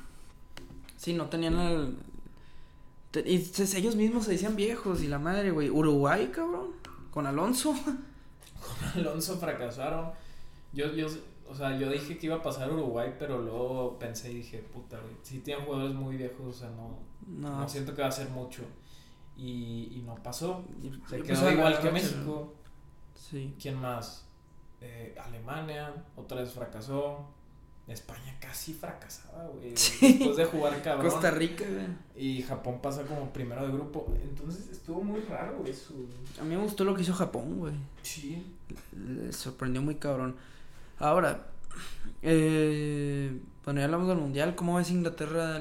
[0.98, 1.96] Sí, no tenían el...
[3.26, 5.70] Y ellos mismos se decían viejos y la madre, güey.
[5.70, 6.72] Uruguay, cabrón.
[7.10, 7.74] Con Alonso.
[8.96, 10.12] Alonso fracasaron.
[10.74, 11.08] Yo, yo,
[11.50, 14.98] o sea, yo dije que iba a pasar Uruguay, pero luego pensé y dije, puta,
[15.00, 17.60] güey, si tienen jugadores muy viejos, o sea, no, No.
[17.62, 18.64] no siento que va a ser mucho.
[19.38, 20.64] Y, y no pasó.
[20.82, 22.54] Se yo quedó pensaba igual que México.
[23.16, 23.56] Sí.
[23.62, 24.26] ¿Quién más?
[24.82, 27.26] Eh, Alemania, otra vez fracasó.
[27.88, 29.76] España casi fracasaba, güey.
[29.76, 30.14] Sí.
[30.20, 31.10] Después de jugar cabrón.
[31.12, 31.88] Costa Rica, güey.
[32.16, 34.14] Y Japón pasa como primero de grupo.
[34.22, 35.94] Entonces estuvo muy raro eso.
[36.40, 37.74] A mí me gustó lo que hizo Japón, güey.
[38.04, 38.46] Sí.
[38.96, 40.36] Le sorprendió muy cabrón.
[41.02, 41.48] Ahora,
[42.22, 44.56] eh, bueno, ya hablamos del mundial.
[44.56, 45.60] ¿Cómo ves Inglaterra,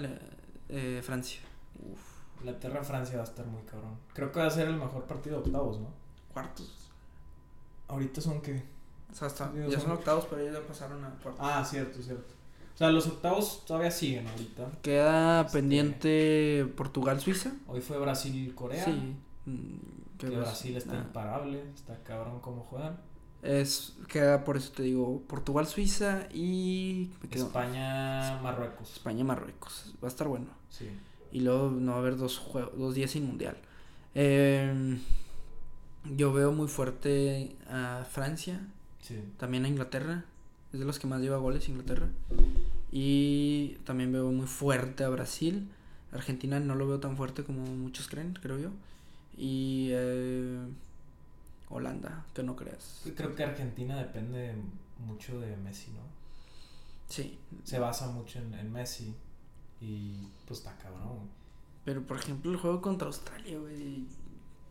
[0.68, 1.40] eh, Francia?
[1.78, 3.96] Uf, Inglaterra-Francia va a estar muy cabrón.
[4.14, 5.88] Creo que va a ser el mejor partido de octavos, ¿no?
[6.32, 6.90] Cuartos.
[7.88, 8.62] Ahorita son que.
[9.10, 11.36] O sea, hasta, ya son- son octavos, pero ellos ya pasaron a cuartos.
[11.44, 12.34] Ah, cierto, cierto.
[12.74, 14.70] O sea, los octavos todavía siguen ahorita.
[14.82, 17.52] Queda Este- pendiente Portugal-Suiza.
[17.66, 18.84] Hoy fue Brasil-Corea.
[18.84, 19.16] Sí.
[19.46, 19.76] Mm,
[20.18, 21.62] Que Brasil está ah, imparable.
[21.74, 22.98] Está cabrón cómo juegan.
[23.42, 27.10] Es, queda, por eso te digo, Portugal, Suiza y...
[27.22, 28.92] me quedo- España, Marruecos.
[28.92, 29.94] España, Marruecos.
[30.02, 30.46] Va a estar bueno.
[30.68, 30.88] Sí.
[31.32, 33.56] Y luego no va a haber dos, juegos, dos días sin mundial.
[34.14, 34.98] Eh,
[36.16, 38.60] yo veo muy fuerte a Francia,
[39.00, 39.22] Sí.
[39.38, 40.24] también a Inglaterra.
[40.72, 42.08] Es de los que más lleva goles Inglaterra.
[42.92, 45.68] Y también veo muy fuerte a Brasil.
[46.12, 48.70] Argentina no lo veo tan fuerte como muchos creen, creo yo.
[49.36, 50.58] Y eh,
[51.70, 53.02] Holanda, que no creas.
[53.16, 54.54] Creo que Argentina depende
[54.98, 56.00] mucho de Messi, ¿no?
[57.08, 59.14] Sí, Se basa mucho en, en Messi.
[59.80, 61.30] Y pues está cabrón.
[61.84, 64.04] pero por ejemplo el juego contra Australia, güey.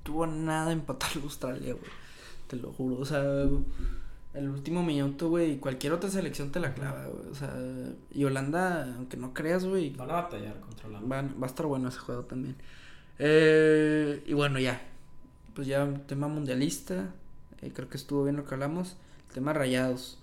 [0.03, 1.91] Tuvo nada empatar a Australia, güey.
[2.47, 2.97] Te lo juro.
[2.99, 3.21] O sea,
[4.33, 5.57] el último minuto, güey.
[5.57, 7.27] Cualquier otra selección te la clava, güey.
[7.31, 7.53] O sea,
[8.11, 9.89] y Holanda, aunque no creas, güey.
[9.95, 11.07] Van a batallar contra Holanda.
[11.15, 12.55] Va, va a estar bueno ese juego también.
[13.17, 14.79] Eh, y bueno, ya.
[15.55, 17.13] Pues ya un tema mundialista.
[17.61, 18.95] eh, creo que estuvo bien lo que hablamos.
[19.29, 20.17] El tema rayados.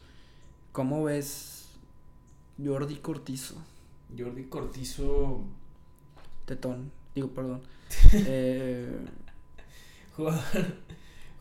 [0.73, 1.69] ¿Cómo ves
[2.63, 3.57] Jordi Cortizo?
[4.17, 5.41] Jordi Cortizo,
[6.47, 6.91] Tetón.
[7.15, 7.63] Digo, perdón.
[8.13, 8.99] Eh,
[10.17, 10.43] jugador,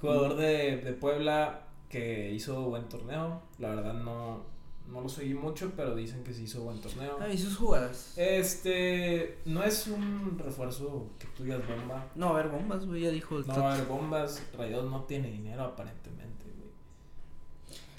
[0.01, 3.41] jugador de, de Puebla que hizo buen torneo.
[3.59, 4.43] La verdad no,
[4.87, 7.17] no lo seguí mucho, pero dicen que sí hizo buen torneo.
[7.19, 8.13] ah, y sus jugadas.
[8.17, 12.05] Este, no es un refuerzo que tú digas bomba.
[12.15, 13.01] No, a ver, bombas, güey.
[13.01, 14.41] Ya dijo el No a haber bombas.
[14.57, 16.69] Rayados no tiene dinero aparentemente, güey.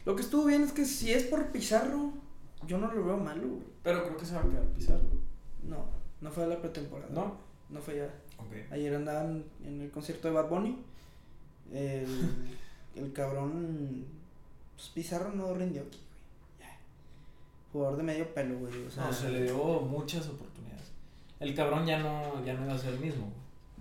[0.05, 2.13] Lo que estuvo bien es que si es por Pizarro,
[2.67, 3.63] yo no lo veo malo, güey.
[3.83, 5.05] Pero creo que se va a quedar Pizarro.
[5.65, 5.87] No,
[6.21, 7.11] no fue a la pretemporada.
[7.13, 7.37] ¿No?
[7.69, 8.15] No fue ya.
[8.39, 8.71] Ok.
[8.73, 10.79] Ayer andaban en el concierto de Bad Bunny.
[11.73, 12.07] El,
[12.97, 14.07] el cabrón.
[14.77, 15.99] Pues Pizarro no rindió aquí.
[17.77, 18.73] Jugador de medio pelo, güey.
[18.87, 20.93] O sea, No, se le dio muchas oportunidades.
[21.41, 23.31] El cabrón ya no, ya no iba a ser el mismo.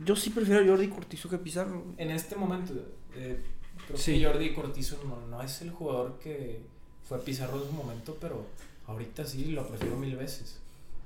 [0.03, 1.95] Yo sí prefiero a Jordi Cortizo que Pizarro, güey.
[1.97, 2.73] En este momento,
[3.15, 3.41] eh,
[3.87, 4.19] creo Sí.
[4.19, 6.59] que Jordi Cortizo no, no es el jugador que
[7.07, 8.45] fue Pizarro en su momento, pero
[8.87, 10.59] ahorita sí lo prefiero mil veces.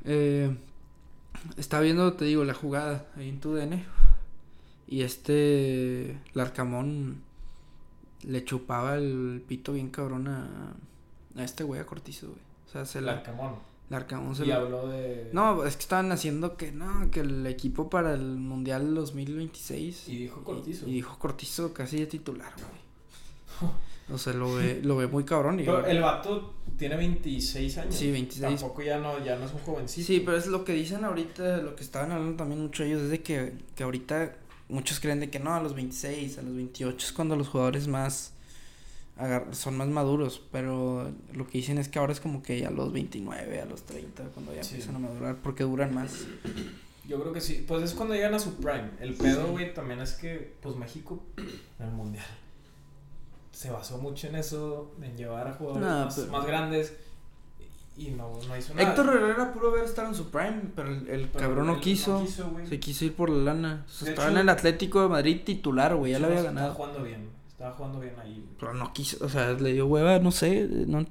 [0.05, 0.49] Eh,
[1.57, 3.85] está viendo, te digo, la jugada ahí en tu DN.
[4.87, 6.17] Y este.
[6.33, 7.21] Larcamón
[8.23, 10.73] le chupaba el pito bien cabrón a,
[11.35, 12.48] a este güey, a Cortizo, güey.
[12.69, 13.13] O sea, se la.
[13.13, 13.55] Arcamón.
[13.89, 14.57] Larcamón se Y la.
[14.57, 15.29] habló de.
[15.33, 20.07] No, es que estaban haciendo que no, que el equipo para el Mundial 2026.
[20.07, 20.87] Y dijo Cortizo.
[20.87, 23.71] Y, dijo Cortizo casi de titular, güey.
[24.11, 25.59] O sea, lo ve, lo ve muy cabrón.
[25.59, 27.93] Y Pero el vato tiene 26 años.
[27.93, 28.41] Sí, 26.
[28.41, 30.07] Tampoco ya no, ya no es un jovencito.
[30.07, 33.11] Sí, pero es lo que dicen ahorita, lo que estaban hablando también mucho ellos, es
[33.11, 34.35] de que, que ahorita
[34.67, 37.87] muchos creen de que no, a los 26, a los 28 es cuando los jugadores
[37.87, 38.33] más
[39.51, 42.91] son más maduros, pero lo que dicen es que ahora es como que a los
[42.93, 44.75] 29, a los 30, cuando ya Sí.
[44.75, 46.25] empiezan a madurar, porque duran más.
[47.07, 47.65] Yo creo que sí.
[47.67, 48.91] Pues es cuando llegan a su prime.
[48.99, 52.25] El pedo, güey, también es que, pues México, en el mundial,
[53.51, 56.93] se basó mucho en eso, en llevar a jugadores No, más, pero- más grandes.
[57.97, 58.87] Y no, no hizo nada.
[58.89, 62.23] Héctor Herrera pudo haber estado en su prime, pero el, el Pero cabrón no quiso.
[62.53, 62.65] güey.
[62.65, 63.83] Se quiso ir por la lana.
[63.85, 66.43] O sea, De estaba hecho- en el Atlético de Madrid titular, güey, ya lo había
[66.43, 66.73] ganado.
[66.75, 67.27] jugando bien.
[67.59, 68.35] Estaba jugando bien ahí.
[68.35, 68.55] güey.
[68.57, 70.65] Pero no quiso, o sea, le dio hueva, no sé.
[70.87, 71.05] No,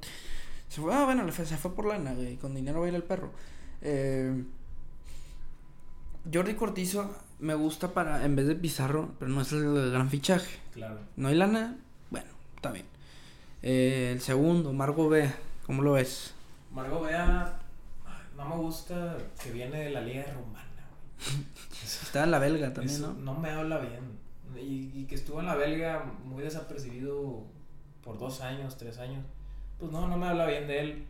[0.67, 2.39] se fue, ah, bueno, se fue por lana, güey.
[2.39, 3.31] Con dinero baila el perro.
[3.83, 4.45] Eh,
[6.33, 10.59] Jordi Cortizo me gusta para, en vez de Pizarro, pero no es el gran fichaje.
[10.73, 11.01] Claro.
[11.17, 11.77] No hay lana,
[12.09, 12.87] bueno, está bien.
[13.61, 15.31] Eh, el segundo, Margo B,
[15.67, 16.33] ¿cómo lo ves?
[16.73, 17.59] Margot Bea,
[18.39, 20.65] no me gusta que viene de la liga rumana,
[21.83, 23.35] Está en la belga también, eso ¿no?
[23.35, 24.28] me habla bien.
[24.61, 27.45] Y, y que estuvo en la belga muy desapercibido
[28.03, 29.25] por dos años, tres años.
[29.79, 31.05] Pues no, no me habla bien de él.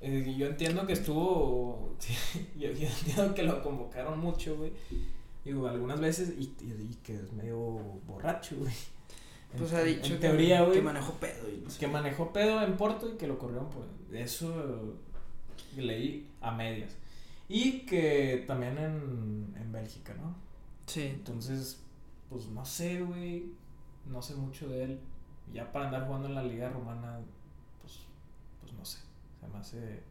[0.00, 1.94] Eh, yo entiendo que estuvo.
[2.58, 4.72] yo, yo entiendo que lo convocaron mucho, güey.
[5.44, 6.34] Digo, algunas veces.
[6.38, 7.58] Y, y- que es medio
[8.06, 8.72] borracho, güey.
[9.52, 10.78] En- Pues ha en- dicho en que, teoría, güey.
[10.78, 11.78] que manejó pedo y no sé.
[11.78, 14.94] Que manejó pedo en Porto y que lo corrieron por eso
[15.76, 16.96] leí a medias.
[17.48, 20.34] Y que también en, en Bélgica, ¿no?
[20.86, 21.02] Sí.
[21.02, 21.80] Entonces,
[22.28, 23.52] pues no sé, güey.
[24.06, 25.00] No sé mucho de él.
[25.52, 27.20] Ya para andar jugando en la liga romana,
[27.80, 28.00] pues,
[28.60, 28.98] pues no sé.
[29.40, 30.02] Se me hace...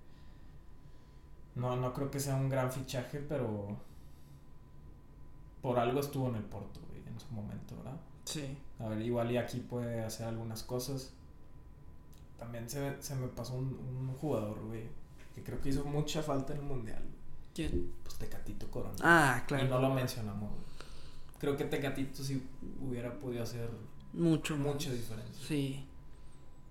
[1.55, 3.78] No, no creo que sea un gran fichaje, pero...
[5.61, 7.99] Por algo estuvo en el Porto, güey, en su momento, ¿verdad?
[8.26, 8.57] Sí.
[8.80, 11.14] A ver, igual y aquí puede hacer algunas cosas.
[12.38, 14.84] También se, se me pasó un, un jugador, güey,
[15.34, 17.03] que creo que hizo mucha falta en el mundial.
[17.53, 17.93] ¿Quién?
[18.03, 18.95] Pues Tecatito Corona.
[19.01, 19.66] Ah, claro.
[19.66, 20.72] Y no lo mencionamos, güey.
[21.44, 22.41] Creo que Tecatito sí
[22.80, 23.70] hubiera podido hacer
[24.14, 24.68] Mucho, más.
[24.68, 25.46] mucha diferencia.
[25.46, 25.86] Sí.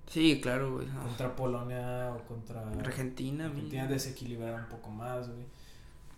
[0.08, 0.86] Sí, claro, güey.
[0.86, 1.02] no.
[1.02, 5.44] Contra Polonia o contra Argentina, Argentina desequilibrar un poco más, güey.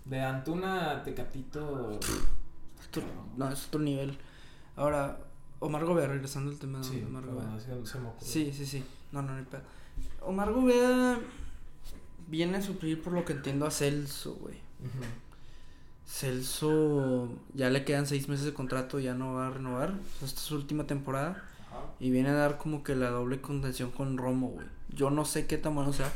[0.04, 1.98] De Antuna a Tecatito.
[2.88, 3.02] Otro-
[3.36, 4.16] no, es otro nivel.
[4.76, 5.18] Ahora,
[5.58, 7.44] Omar Gobea, regresando al tema de Omar Gobea.
[7.46, 8.28] bueno, se- se me ocurrió.
[8.28, 8.84] Sí, sí, sí.
[9.10, 9.62] No, no, no hay pedo.
[10.22, 11.18] Omar Gobea
[12.28, 14.58] viene a suplir, por lo que entiendo, a Celso, güey.
[14.78, 15.04] Ujú.
[16.06, 19.94] Celso ya le quedan seis meses de contrato, ya no va a renovar.
[20.14, 21.42] Esta es su última temporada.
[21.98, 24.66] Y viene a dar como que la doble contención con Romo, güey.
[24.90, 26.12] Yo no sé qué tan bueno sea.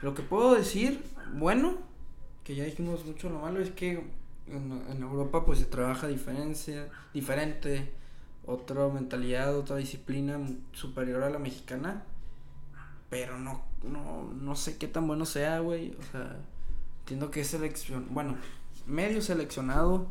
[0.00, 1.02] Lo que puedo decir,
[1.34, 1.78] bueno,
[2.44, 4.04] que ya dijimos mucho lo malo, es que
[4.46, 7.92] en, en Europa pues se trabaja diferencia, diferente,
[8.46, 10.38] otra mentalidad, otra disciplina
[10.72, 12.04] superior a la mexicana.
[13.10, 15.94] Pero no, no, no sé qué tan bueno sea, güey.
[15.98, 16.36] O sea,
[17.00, 18.36] entiendo que es selección, bueno,
[18.86, 20.06] medio seleccionado,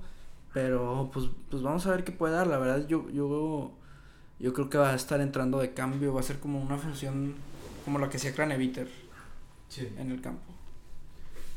[0.54, 2.48] pero pues, pues vamos a ver qué puede dar.
[2.48, 3.72] La verdad, yo, yo,
[4.40, 7.36] yo creo que va a estar entrando de cambio, va a ser como una función
[7.86, 8.88] como la que hacía Craneviter
[9.70, 9.88] Sí.
[9.98, 10.42] en el campo.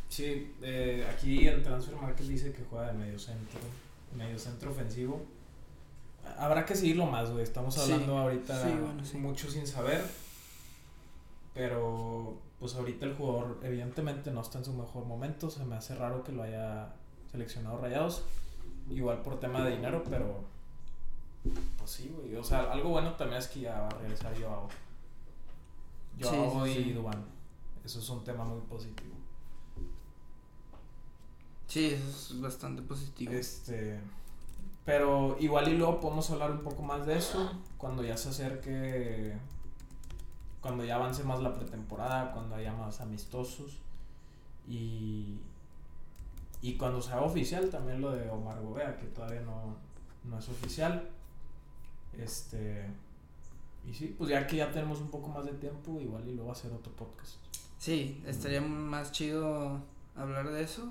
[0.08, 3.58] Sí, eh, aquí el Transfer Market dice que juega de medio centro,
[4.16, 5.20] medio centro ofensivo.
[6.38, 7.42] Habrá que seguirlo más, güey.
[7.42, 9.16] Estamos Sí, hablando ahorita sí, bueno, sí.
[9.18, 10.02] mucho sin saber.
[11.52, 15.50] Pero, pues ahorita el jugador evidentemente no está en su mejor momento.
[15.50, 16.88] Se me hace raro que lo haya
[17.34, 18.22] seleccionado Rayados.
[18.88, 20.44] Igual por tema de dinero, pero...
[21.76, 22.36] Pues sí, güey.
[22.36, 24.68] O sea, algo bueno también es que ya va a regresar Joao.
[26.20, 26.92] Joao Sí, sí, y sí.
[26.92, 27.24] Dubán.
[27.84, 29.14] Eso es un tema muy positivo.
[31.66, 33.32] Sí, eso es bastante positivo.
[33.32, 34.00] Este.
[34.84, 39.36] Pero igual y luego podemos hablar un poco más de eso cuando ya se acerque.
[40.60, 43.78] Cuando ya avance más la pretemporada, cuando haya más amistosos.
[44.68, 45.40] Y.
[46.64, 49.76] Y cuando se haga oficial también lo de Omar Gobea, que todavía no,
[50.24, 51.10] no es oficial.
[52.18, 52.86] Este.
[53.86, 56.50] Y sí, pues ya que ya tenemos un poco más de tiempo, igual y luego
[56.52, 57.36] hacer otro podcast.
[57.76, 59.78] Sí, estaría más chido
[60.16, 60.90] hablar de eso.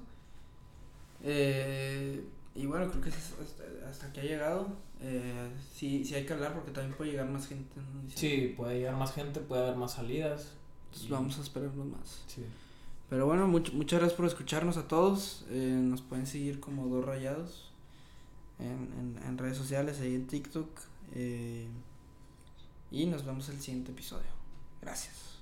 [1.24, 3.34] Eh, y bueno, creo que es
[3.90, 4.68] hasta, aquí ha llegado.
[5.02, 7.82] Eh, sí, sí hay que hablar porque también puede llegar más gente.
[8.16, 10.52] Sí, puede llegar más gente, puede haber más salidas.
[10.92, 12.24] pues y- vamos a esperarnos más.
[12.28, 12.46] Sí.
[13.14, 15.46] Pero bueno, much- muchas gracias por escucharnos a todos.
[15.52, 17.70] Eh, nos pueden seguir como Dos Rayados
[18.58, 20.68] en, en, redes sociales, ahí en TikTok.
[21.14, 21.68] eh,
[22.90, 24.32] y nos vemos el siguiente episodio.
[24.82, 25.33] Gracias.